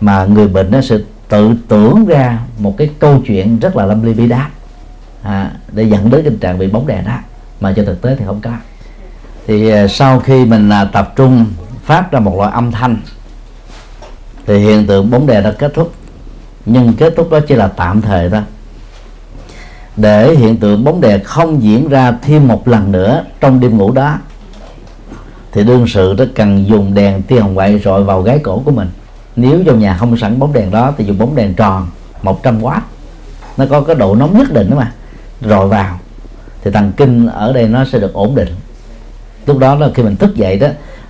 [0.00, 0.96] mà người bệnh nó sẽ
[1.28, 4.50] tự tưởng ra một cái câu chuyện rất là lâm ly bi đát
[5.22, 7.18] à, để dẫn đến tình trạng bị bóng đè đó
[7.60, 8.50] mà trên thực tế thì không có.
[9.46, 11.46] Thì à, sau khi mình à, tập trung
[11.84, 12.96] phát ra một loại âm thanh
[14.46, 15.92] thì hiện tượng bóng đè đã kết thúc.
[16.66, 18.42] Nhưng kết thúc đó chỉ là tạm thời thôi.
[19.96, 23.92] Để hiện tượng bóng đè không diễn ra thêm một lần nữa trong đêm ngủ
[23.92, 24.18] đó
[25.52, 28.70] thì đương sự nó cần dùng đèn tia hồng ngoại rọi vào gáy cổ của
[28.70, 28.88] mình.
[29.36, 31.88] Nếu trong nhà không sẵn bóng đèn đó thì dùng bóng đèn tròn
[32.22, 32.80] 100W
[33.56, 34.92] nó có cái độ nóng nhất định đó mà
[35.42, 35.98] rồi vào,
[36.64, 38.48] thì thần kinh ở đây nó sẽ được ổn định.
[39.46, 40.68] Lúc đó là khi mình thức dậy đó,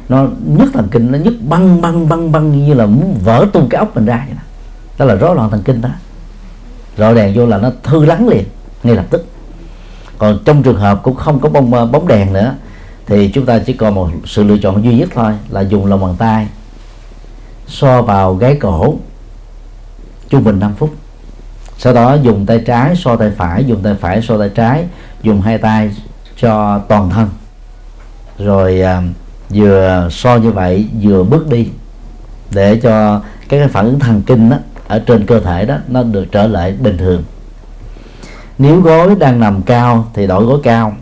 [0.09, 3.69] nó nhức thần kinh, nó nhức băng băng băng băng như là muốn vỡ tung
[3.69, 4.43] cái ốc mình ra vậy đó.
[4.99, 5.89] đó là rối loạn thần kinh đó.
[6.97, 8.45] Rồi đèn vô là nó thư lắng liền,
[8.83, 9.27] ngay lập tức.
[10.19, 12.55] Còn trong trường hợp cũng không có bóng bóng đèn nữa,
[13.07, 16.01] thì chúng ta chỉ còn một sự lựa chọn duy nhất thôi, là dùng lòng
[16.01, 16.49] bàn tay,
[17.67, 18.95] so vào gáy cổ,
[20.29, 20.95] trung bình 5 phút
[21.83, 24.85] sau đó dùng tay trái so tay phải dùng tay phải so tay trái
[25.23, 25.91] dùng hai tay
[26.37, 27.29] cho toàn thân.
[28.39, 29.03] Rồi à,
[29.51, 31.69] vừa so như vậy vừa bước đi
[32.51, 34.57] để cho các cái phản ứng thần kinh đó,
[34.89, 37.23] ở trên cơ thể đó nó được trở lại bình thường.
[38.59, 40.95] Nếu gối đang nằm cao thì đổi gối cao.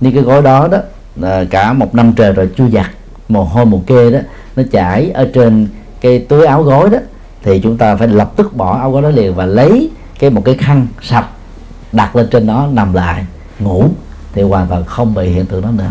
[0.00, 0.78] Như cái gối đó đó
[1.22, 2.90] à, cả một năm trời rồi chưa giặt
[3.28, 4.18] mồ hôi mồ kê đó
[4.56, 5.68] nó chảy ở trên
[6.00, 6.98] cái túi áo gối đó
[7.42, 10.42] thì chúng ta phải lập tức bỏ áo gối đó liền và lấy cái một
[10.44, 11.26] cái khăn sạch
[11.92, 13.26] đặt lên trên đó, nằm lại,
[13.58, 13.88] ngủ,
[14.32, 15.90] thì hoàn toàn không bị hiện tượng đó nữa.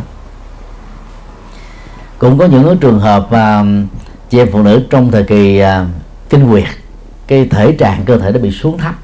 [2.18, 3.64] Cũng có những trường hợp mà
[4.30, 5.86] chị em phụ nữ trong thời kỳ à,
[6.30, 6.68] kinh nguyệt,
[7.28, 8.96] cái thể trạng cơ thể nó bị xuống thấp.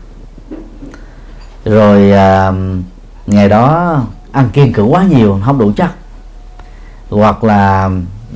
[1.66, 2.52] Rồi à,
[3.28, 3.96] ngày đó
[4.32, 5.92] ăn kiêng cử quá nhiều, không đủ chất.
[7.10, 7.90] Hoặc là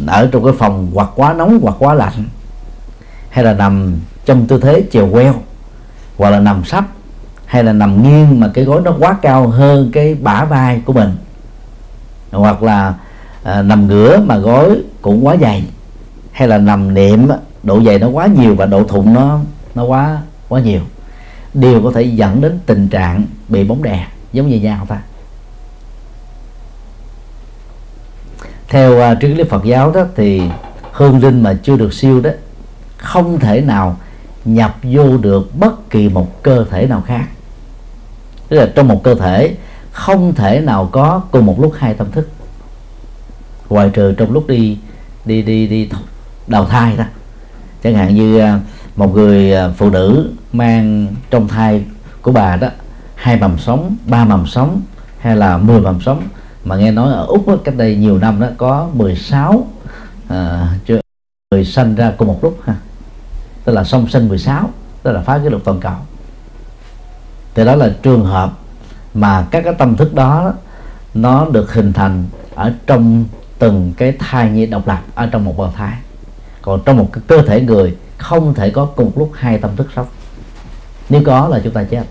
[0.08, 2.26] ở trong cái phòng, hoặc quá nóng, hoặc quá lạnh.
[3.30, 5.34] Hay là nằm trong tư thế chèo queo
[6.18, 6.86] hoặc là nằm sấp
[7.46, 10.94] hay là nằm nghiêng mà cái gối nó quá cao hơn cái bả vai của
[10.94, 11.16] mình.
[12.32, 12.94] Hoặc là
[13.44, 15.64] à, nằm ngửa mà gối cũng quá dày
[16.32, 17.28] hay là nằm niệm
[17.64, 19.40] độ dày nó quá nhiều và độ thụng nó
[19.76, 20.82] nó quá quá nhiều.
[21.54, 25.02] Đều có thể dẫn đến tình trạng bị bóng đè giống như nhau ta.
[28.68, 30.42] Theo uh, triết lý Phật giáo đó thì
[30.92, 32.30] hương linh mà chưa được siêu đó
[32.98, 33.98] không thể nào
[34.48, 37.26] nhập vô được bất kỳ một cơ thể nào khác.
[38.50, 39.56] Tức là trong một cơ thể
[39.92, 42.30] không thể nào có cùng một lúc hai tâm thức.
[43.70, 44.78] Ngoài trừ trong lúc đi
[45.26, 45.90] đi đi đi
[46.48, 47.04] đào thai đó
[47.84, 48.60] chẳng hạn như à,
[48.96, 51.86] một người à, phụ nữ mang trong thai
[52.22, 52.68] của bà đó
[53.16, 54.82] hai mầm sống ba mầm sống
[55.20, 56.24] hay là 10 mầm sống.
[56.64, 59.68] Mà nghe nói ở úc đó, cách đây nhiều năm đó có 16
[60.28, 60.68] à,
[61.52, 62.76] người sanh ra cùng một lúc ha
[63.68, 64.70] tức là song sinh 16
[65.04, 65.96] tức là phá kỷ lục toàn cầu.
[67.56, 68.52] Thì đó là trường hợp
[69.14, 70.54] mà các cái tâm thức đó
[71.14, 73.26] nó được hình thành ở trong
[73.60, 75.94] từng cái thai nhi độc lập ở trong một bào thai.
[76.62, 79.88] Còn trong một cái cơ thể người không thể có cùng lúc hai tâm thức
[79.96, 80.08] sống.
[81.10, 82.04] Nếu có là chúng ta chết.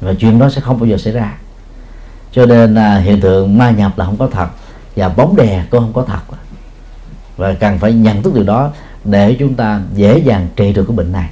[0.00, 1.38] Và chuyện đó sẽ không bao giờ xảy ra.
[2.32, 4.48] Cho nên à, hiện tượng ma nhập là không có thật
[4.96, 6.36] và bóng đè cũng không có thật.
[7.36, 8.72] Và cần phải nhận thức điều đó
[9.06, 11.30] để chúng ta dễ dàng trị được cái bệnh này.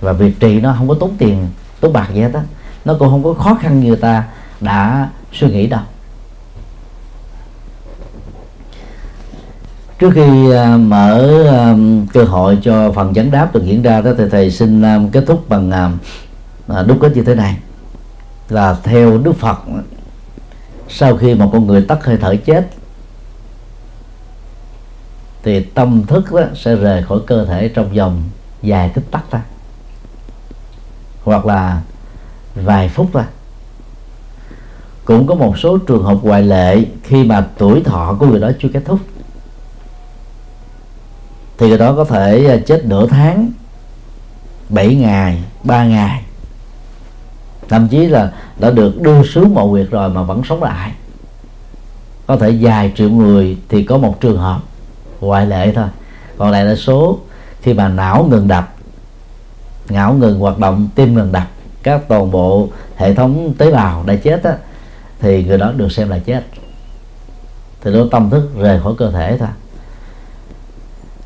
[0.00, 1.48] Và việc trị nó không có tốn tiền,
[1.80, 2.42] tốn bạc gì hết á.
[2.84, 4.24] Nó cũng không có khó khăn như người ta
[4.60, 5.80] đã suy nghĩ đâu.
[9.98, 11.74] Trước khi à, mở à,
[12.12, 15.24] cơ hội cho phần vấn đáp được diễn ra đó, thì thầy xin à, kết
[15.26, 15.98] thúc bằng
[16.86, 17.56] đúc kết như thế này.
[18.48, 19.58] Là theo Đức Phật,
[20.88, 22.70] sau khi một con người tắt hơi thở chết
[25.42, 28.22] thì tâm thức đó sẽ rời khỏi cơ thể trong vòng
[28.62, 29.40] vài tích tắc thôi
[31.24, 31.82] hoặc là
[32.54, 33.24] vài phút thôi
[35.10, 38.50] cũng có một số trường hợp ngoại lệ khi mà tuổi thọ của người đó
[38.60, 39.00] chưa kết thúc.
[41.58, 43.50] Thì người đó có thể à, chết nửa tháng
[44.68, 46.22] 7 ngày 3 ngày.
[47.68, 50.92] Thậm chí là đã được đưa xuống mộ quyệt rồi mà vẫn sống lại.
[52.26, 54.60] Có thể vài triệu người thì có một trường hợp
[55.20, 55.88] ngoại lệ thôi.
[56.38, 57.18] Còn lại là số
[57.62, 58.74] khi mà não ngừng đập
[59.90, 61.48] não ngừng hoạt động tim ngừng đập
[61.82, 64.56] các toàn bộ hệ thống tế bào đã chết á,
[65.20, 66.44] thì người đó được xem là chết.
[67.82, 69.48] Thì đó tâm thức rời khỏi cơ thể thôi.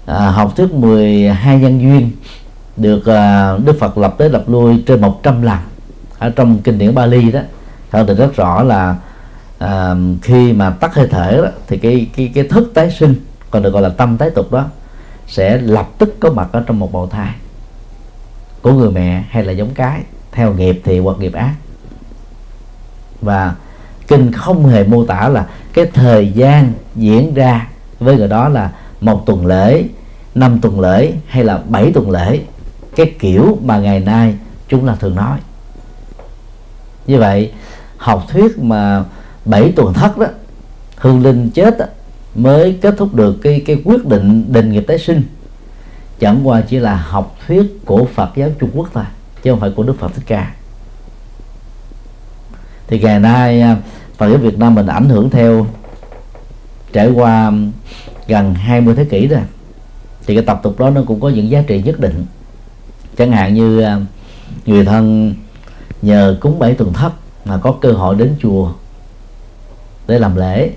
[0.07, 2.11] À, học thuyết 12 nhân duyên
[2.77, 5.59] được à, Đức Phật lập tới lập lui trên 100 lần.
[6.19, 7.41] Ở trong kinh điển Bali đó
[7.91, 8.97] khẳng định rất rõ là
[9.59, 13.15] à, khi mà tắt hơi thở đó, thì cái cái cái thức tái sinh
[13.55, 14.65] còn được gọi là tâm tái tục đó
[15.27, 17.35] sẽ lập tức có mặt ở trong một bào thai
[18.63, 20.03] của người mẹ hay là giống cái
[20.33, 21.55] theo nghiệp thì hoặc nghiệp ác.
[23.21, 23.55] Và
[24.09, 27.69] kinh không hề mô tả là cái thời gian diễn ra
[28.01, 29.85] với người đó là một tuần lễ
[30.35, 32.41] năm tuần lễ hay là bảy tuần lễ.
[32.97, 34.35] Cái kiểu mà ngày nay
[34.69, 35.39] chúng là thường nói.
[37.07, 37.53] Như vậy
[37.97, 39.05] học thuyết mà
[39.45, 40.27] bảy tuần thất đó
[40.97, 41.85] hương linh chết đó,
[42.35, 45.23] mới kết thúc được cái cái quyết định định nghiệp tái sinh.
[46.21, 49.05] Chẳng qua chỉ là học thuyết của Phật giáo Trung Quốc thôi,
[49.43, 50.55] chứ không phải của Đức Phật Thích Ca.
[52.87, 53.77] Thì ngày nay à,
[54.17, 55.67] Phật giáo Việt Nam mình ảnh hưởng theo
[56.93, 57.53] trải qua
[58.29, 59.41] gần 20 thế kỷ rồi
[60.27, 62.27] thì cái tập tục đó nó cũng có những giá trị nhất định.
[63.17, 64.01] Chẳng hạn như à,
[64.67, 65.35] người thân
[66.03, 67.13] nhờ cúng bảy tuần thất
[67.45, 68.73] mà có cơ hội đến chùa
[70.09, 70.71] để làm lễ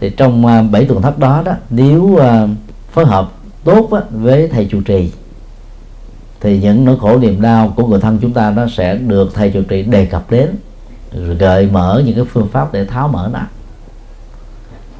[0.00, 2.46] thì trong à, bảy tuần thất đó đó nếu à,
[2.92, 3.30] phối hợp
[3.64, 5.12] tốt với thầy chủ trì
[6.40, 9.50] thì những nỗi khổ niềm đau của người thân chúng ta nó sẽ được thầy
[9.50, 10.56] chủ trì đề cập đến
[11.38, 13.40] gợi mở những cái phương pháp để tháo mở nó.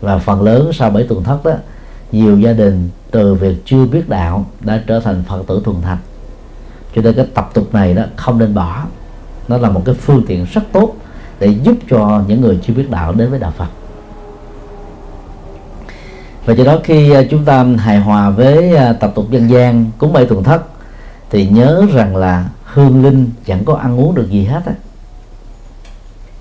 [0.01, 1.53] Và phần lớn sau bảy tuần thất đó
[2.13, 5.99] nhiều gia đình từ việc chưa biết đạo đã trở thành phật tử thuần thành.
[6.95, 8.85] Cho nên cái tập tục này đó không nên bỏ.
[9.49, 10.95] Nó là một cái phương tiện rất tốt
[11.41, 13.69] để giúp cho những người chưa biết đạo đến với đạo phật
[16.45, 19.91] và do đó khi à, chúng ta hài hòa với à, tập tục dân gian,
[19.99, 20.63] cúng bảy tuần thất,
[21.31, 24.73] thì nhớ rằng là hương linh chẳng có ăn uống được gì hết á.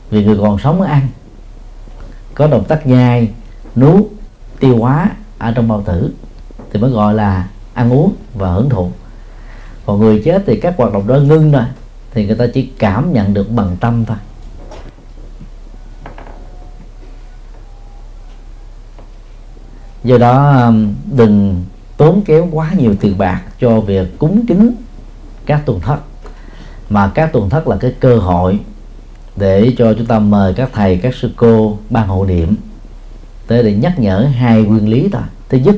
[0.10, 1.08] Vì người còn sống mới ăn,
[2.34, 3.30] có động tác nhai,
[3.76, 4.06] nuốt,
[4.60, 6.14] tiêu hóa ở trong bao tử
[6.72, 8.92] thì mới gọi là ăn uống và hưởng thụ.
[9.86, 11.64] Còn người chết thì các hoạt động đó ngưng rồi,
[12.14, 14.18] thì người ta chỉ cảm nhận được bằng tâm thôi.
[20.04, 21.64] Do đó um, đừng
[21.98, 24.76] tốn kéo quá nhiều tiền bạc cho việc cúng kính
[25.46, 26.00] các tuần thất.
[26.90, 28.60] Mà các tuần thất là cái cơ hội
[29.36, 32.56] để cho chúng ta mời các thầy các sư cô ban hộ niệm
[33.48, 35.20] tới để nhắc nhở hai nguyên lý ta,
[35.50, 35.76] thứ nhất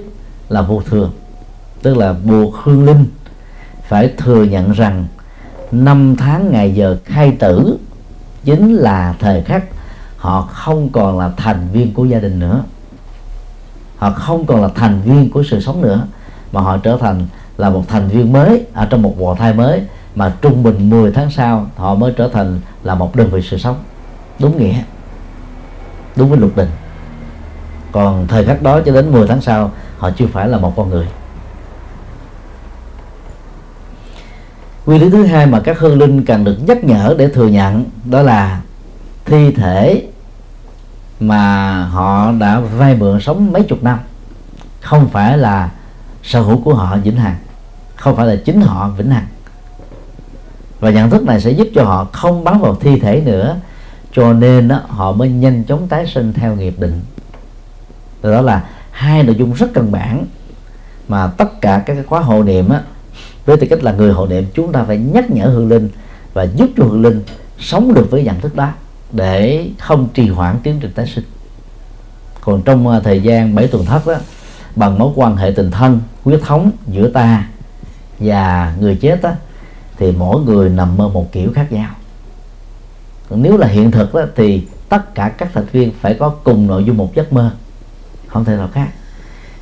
[0.49, 1.11] là vô thường
[1.81, 3.05] tức là buộc hương linh.
[3.87, 5.05] Phải thừa nhận rằng
[5.71, 7.77] năm tháng ngày giờ khai tử
[8.43, 9.63] chính là thời khắc
[10.17, 12.63] họ không còn là thành viên của gia đình nữa
[14.01, 16.05] họ không còn là thành viên của sự sống nữa,
[16.51, 17.27] mà họ trở thành
[17.57, 19.81] là một thành viên mới ở trong một bào thai mới,
[20.15, 23.57] mà trung bình 10 tháng sau họ mới trở thành là một đơn vị sự
[23.57, 23.75] sống.
[24.39, 24.83] Đúng nghĩa,
[26.15, 26.69] đúng với luật định.
[27.91, 30.89] Còn thời khắc đó cho đến 10 tháng sau, họ chưa phải là một con
[30.89, 31.07] người.
[34.85, 37.85] Quy lý thứ hai mà các hương linh cần được nhắc nhở để thừa nhận
[38.05, 38.61] đó là
[39.25, 40.07] thi thể
[41.21, 43.99] mà họ đã vay mượn sống mấy chục năm.
[44.81, 45.71] Không phải là
[46.23, 47.35] sở hữu của họ vĩnh hằng
[47.95, 49.25] không phải là chính họ vĩnh hằng.
[50.79, 53.57] Và nhận thức này sẽ giúp cho họ không bám vào thi thể nữa
[54.13, 57.01] cho nên đó, họ mới nhanh chóng tái sinh theo nghiệp định.
[58.23, 60.25] Đó là hai nội dung rất căn bản
[61.07, 62.81] mà tất cả các khóa hộ niệm á,
[63.45, 65.89] với tư cách là người hộ niệm chúng ta phải nhắc nhở hương linh
[66.33, 67.23] và giúp cho hương linh
[67.59, 68.69] sống được với nhận thức đó
[69.11, 71.23] để không trì hoãn tiến trình tái sinh.
[72.41, 74.15] Còn trong à, thời gian 7 tuần thất đó
[74.75, 77.47] bằng mối quan hệ tình thân huyết thống giữa ta
[78.19, 79.31] và người chết đó,
[79.97, 81.89] thì mỗi người nằm mơ một kiểu khác nhau.
[83.29, 86.67] Còn nếu là hiện thực đó, thì tất cả các thành viên phải có cùng
[86.67, 87.51] nội dung một giấc mơ
[88.27, 88.87] không thể nào khác.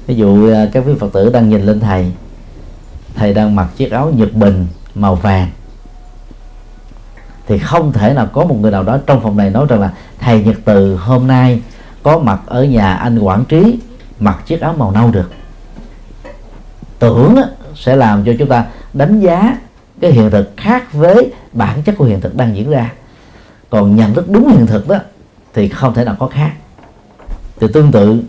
[0.07, 2.11] Ví dụ à, các vị phật tử đang nhìn lên thầy
[3.15, 5.49] thầy đang mặc chiếc áo nhật bình màu vàng
[7.49, 9.91] thì không thể nào có một người nào đó trong phòng này nói rằng là,
[10.19, 11.61] thầy nhật từ, hôm nay
[12.03, 13.79] có mặt ở nhà anh quản trí,
[14.19, 15.31] mặc chiếc áo màu nâu được.
[16.99, 17.35] Tưởng
[17.75, 19.57] sẽ làm cho chúng ta đánh giá
[20.01, 22.91] cái hiện thực khác với bản chất của hiện thực đang diễn ra.
[23.69, 24.97] Còn nhận thức đúng hiện thực đó,
[25.53, 26.51] thì không thể nào có khác.
[27.59, 28.21] Thì tương tự,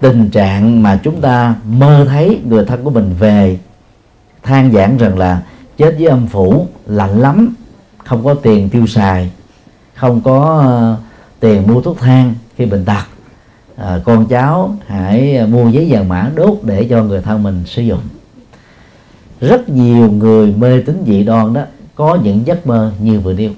[0.00, 3.58] tình trạng mà chúng ta mơ thấy người thân của mình về,
[4.42, 5.42] than giảng rằng là
[5.76, 7.54] chết với âm phủ lạnh lắm
[8.04, 9.30] không có tiền tiêu xài
[9.94, 13.04] không có uh, tiền mua thuốc thang khi bệnh tật.
[13.76, 17.82] À, con cháu hãy mua giấy vàng mã đốt để cho người thân mình sử
[17.82, 18.00] dụng.
[19.40, 21.62] Rất nhiều người mê tín dị đoan đó
[21.94, 23.50] có những giấc mơ như vừa nêu.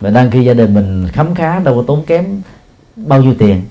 [0.00, 2.24] Và đang khi gia đình mình khấm khá đâu có tốn kém
[2.96, 3.62] bao nhiêu tiền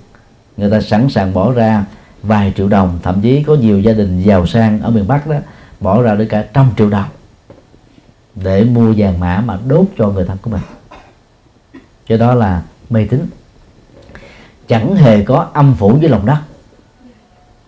[0.58, 1.86] người ta sẵn sàng bỏ ra
[2.24, 5.36] vài triệu đồng thậm chí có nhiều gia đình giàu sang ở miền bắc đó
[5.80, 7.10] bỏ ra đến cả trăm triệu đồng
[8.36, 10.61] để mua vàng mã mà đốt cho người thân của mình.
[12.07, 13.27] Cho đó là mê tín.
[14.67, 16.38] Chẳng hề có âm phủ với lòng đất.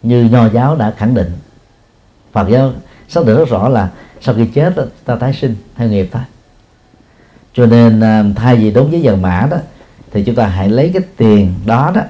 [0.04, 1.32] Như nho giáo đã khẳng định.
[2.32, 2.74] Phật giáo
[3.10, 3.90] xác định rất rõ là
[4.22, 4.74] sau khi chết
[5.06, 6.22] ta tái sinh theo nghiệp thôi
[7.54, 9.58] cho nên à, thay vì đốt với vàng mã đó
[10.12, 12.02] thì chúng ta hãy lấy cái tiền đó đó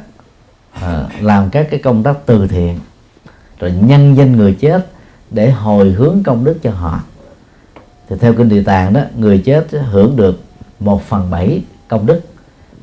[0.82, 2.80] à, làm các cái công tác từ thiện
[3.60, 4.88] rồi nhân danh người chết
[5.32, 7.00] để hồi hướng công đức cho họ
[8.10, 10.42] thì theo kinh địa tạng đó người chết hưởng được
[10.80, 12.22] một phần bảy công đức.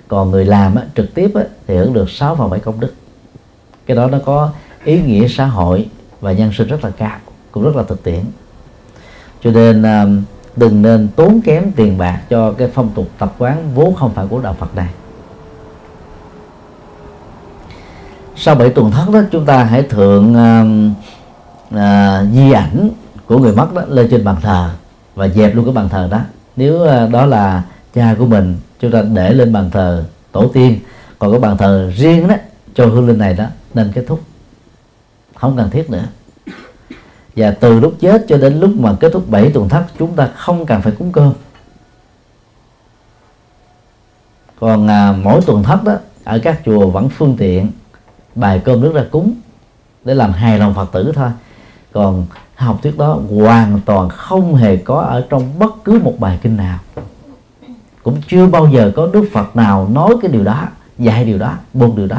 [0.08, 2.94] Còn người làm á, trực tiếp á, thì hưởng được 6 phần bảy công đức.
[3.86, 4.50] Cái đó nó có
[4.84, 5.88] ý nghĩa xã hội
[6.20, 7.18] và nhân sinh rất là cao
[7.52, 8.20] cũng rất là thực tiễn.
[9.44, 10.22] Cho nên um,
[10.56, 14.26] đừng nên tốn kém tiền bạc cho cái phong tục tập quán vốn không phải
[14.26, 14.88] của đạo Phật này.
[18.36, 20.92] Sau bảy tuần thất đó chúng ta hãy thượng uh,
[21.74, 22.90] uh, di ảnh
[23.26, 24.70] của người mất đó lên trên bàn thờ
[25.14, 26.20] và dẹp luôn cái bàn thờ đó.
[26.56, 27.62] Nếu ờ, đó là
[27.94, 30.78] cha của mình chúng ta để lên bàn thờ tổ tiên.
[31.18, 32.34] Còn cái bàn thờ riêng đó
[32.74, 33.44] cho hương linh này đó
[33.74, 34.20] nên kết thúc.
[35.34, 36.04] Không cần thiết nữa.
[37.36, 40.28] Và từ lúc chết cho đến lúc mà kết thúc bảy tuần thất chúng ta
[40.36, 41.32] không cần phải cúng cơm.
[44.60, 45.92] Còn à, mỗi tuần thất đó
[46.24, 47.70] ở các chùa vẫn phương tiện
[48.34, 49.34] bài cơm nước ra cúng
[50.04, 51.30] để làm hài lòng phật tử thôi.
[51.92, 52.26] Còn
[52.62, 56.56] học thuyết đó hoàn toàn không hề có ở trong bất cứ một bài kinh
[56.56, 56.78] nào.
[58.02, 61.54] Cũng chưa bao giờ có đức phật nào nói cái điều đó, dạy điều đó,
[61.74, 62.18] buông điều đó.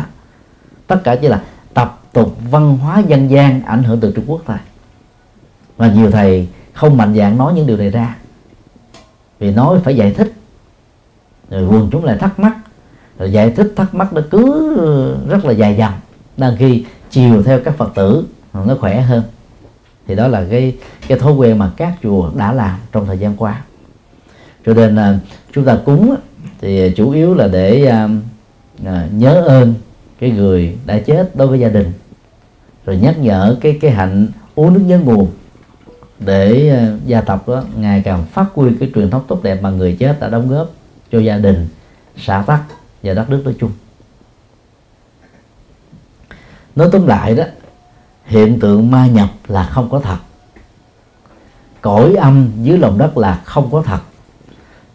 [0.87, 1.41] Tất cả chỉ là
[1.73, 4.57] tập tục văn hóa dân gian ảnh hưởng từ trung quốc thôi.
[5.77, 8.15] Và nhiều thầy không mạnh dạng nói những điều này ra.
[9.39, 10.33] Vì nói phải giải thích.
[11.49, 12.57] Rồi quần chúng lại thắc mắc.
[13.17, 14.75] Rồi giải thích thắc mắc nó cứ
[15.29, 15.93] rất là dài dòng.
[16.37, 19.23] Đang khi chiều theo các phật tử, nó khỏe hơn
[20.07, 20.75] thì đó là cái
[21.07, 23.61] cái thói quen mà các chùa đã làm trong thời gian qua.
[24.65, 25.19] Cho nên là
[25.53, 26.15] chúng ta cúng
[26.61, 28.09] thì chủ yếu là để à,
[28.85, 29.73] à, nhớ ơn
[30.19, 31.91] cái người đã chết đối với gia đình.
[32.85, 35.31] Rồi nhắc nhở cái cái hạnh uống nước nhớ nguồn
[36.19, 39.69] để à, gia tộc đó ngày càng phát huy cái truyền thống tốt đẹp mà
[39.69, 40.69] người chết đã đóng góp
[41.11, 41.67] cho gia đình
[42.17, 42.61] xã tắc
[43.03, 43.71] và đất nước nói chung.
[46.75, 47.43] Nói tóm lại đó
[48.25, 50.17] hiện tượng ma nhập là không có thật.
[51.81, 53.99] Cõi âm dưới lòng đất là không có thật.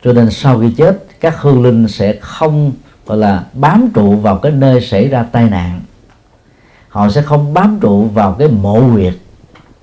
[0.04, 2.72] Cho nên sau khi chết, các hương linh sẽ không,
[3.06, 5.80] gọi là, bám trụ vào cái nơi xảy ra tai nạn.
[6.88, 9.14] Họ sẽ không bám trụ vào cái mộ huyệt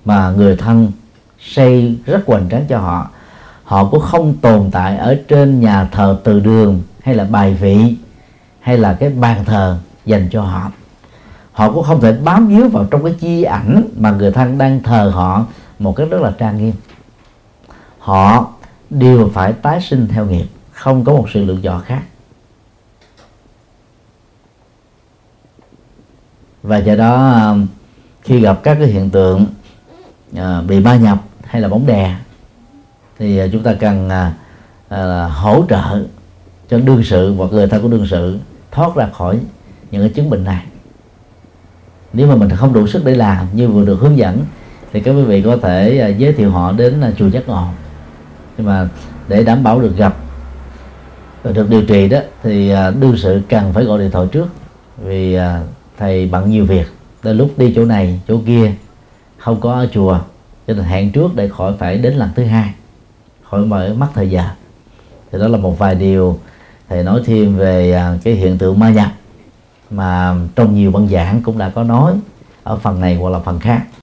[0.06, 0.92] mà người thân
[1.40, 3.10] xây rất hoành tráng cho họ.
[3.64, 7.96] Họ cũng không tồn tại ở trên nhà thờ từ đường, hay là bài vị,
[8.60, 10.72] hay là cái bàn thờ dành cho họ
[11.56, 14.84] họ cũng không thể bám víu vào trong cái chi ảnh mà người thân đang
[14.84, 15.46] thờ họ
[15.80, 16.74] một cách rất là trang nghiêm.
[18.00, 18.54] Họ
[18.90, 22.02] đều phải tái sinh theo nghiệp, không có một sự lựa chọn khác.
[26.64, 27.68] Và do đó um,
[28.22, 29.46] khi gặp các cái hiện tượng
[30.32, 32.16] uh, bị ma nhập hay là bóng đè,
[33.20, 34.10] thì uh, chúng ta cần
[34.88, 36.04] uh, hỗ trợ
[36.70, 38.40] cho đương sự hoặc người thân của đương sự
[38.72, 39.40] thoát ra khỏi
[39.92, 40.66] những cái chứng bệnh này
[42.16, 44.40] nếu mà mình không đủ sức để làm như vừa được hướng dẫn,
[44.94, 47.68] thì các quý vị có thể à, giới thiệu họ đến à, chùa giác ngộ.
[48.58, 48.90] Nhưng mà
[49.28, 50.18] để đảm bảo được gặp,
[51.44, 54.48] và được điều trị đó, thì à, đương sự cần phải gọi điện thoại trước.
[55.04, 55.38] Vì
[55.98, 56.88] thầy bận nhiều việc,
[57.24, 58.72] đến lúc đi chỗ này, chỗ kia,
[59.38, 60.20] không có ở chùa,
[60.68, 62.74] cho nên hẹn trước để khỏi phải đến lần thứ hai,
[63.44, 64.48] khỏi mở mất thời gian
[65.32, 66.40] thì đó là một vài điều
[66.90, 69.12] thầy nói thêm về cái hiện tượng ma nhập
[69.92, 72.14] mà trong nhiều văn giảng cũng đã có nói.
[72.64, 73.86] Ở phần này hoặc là phần khác.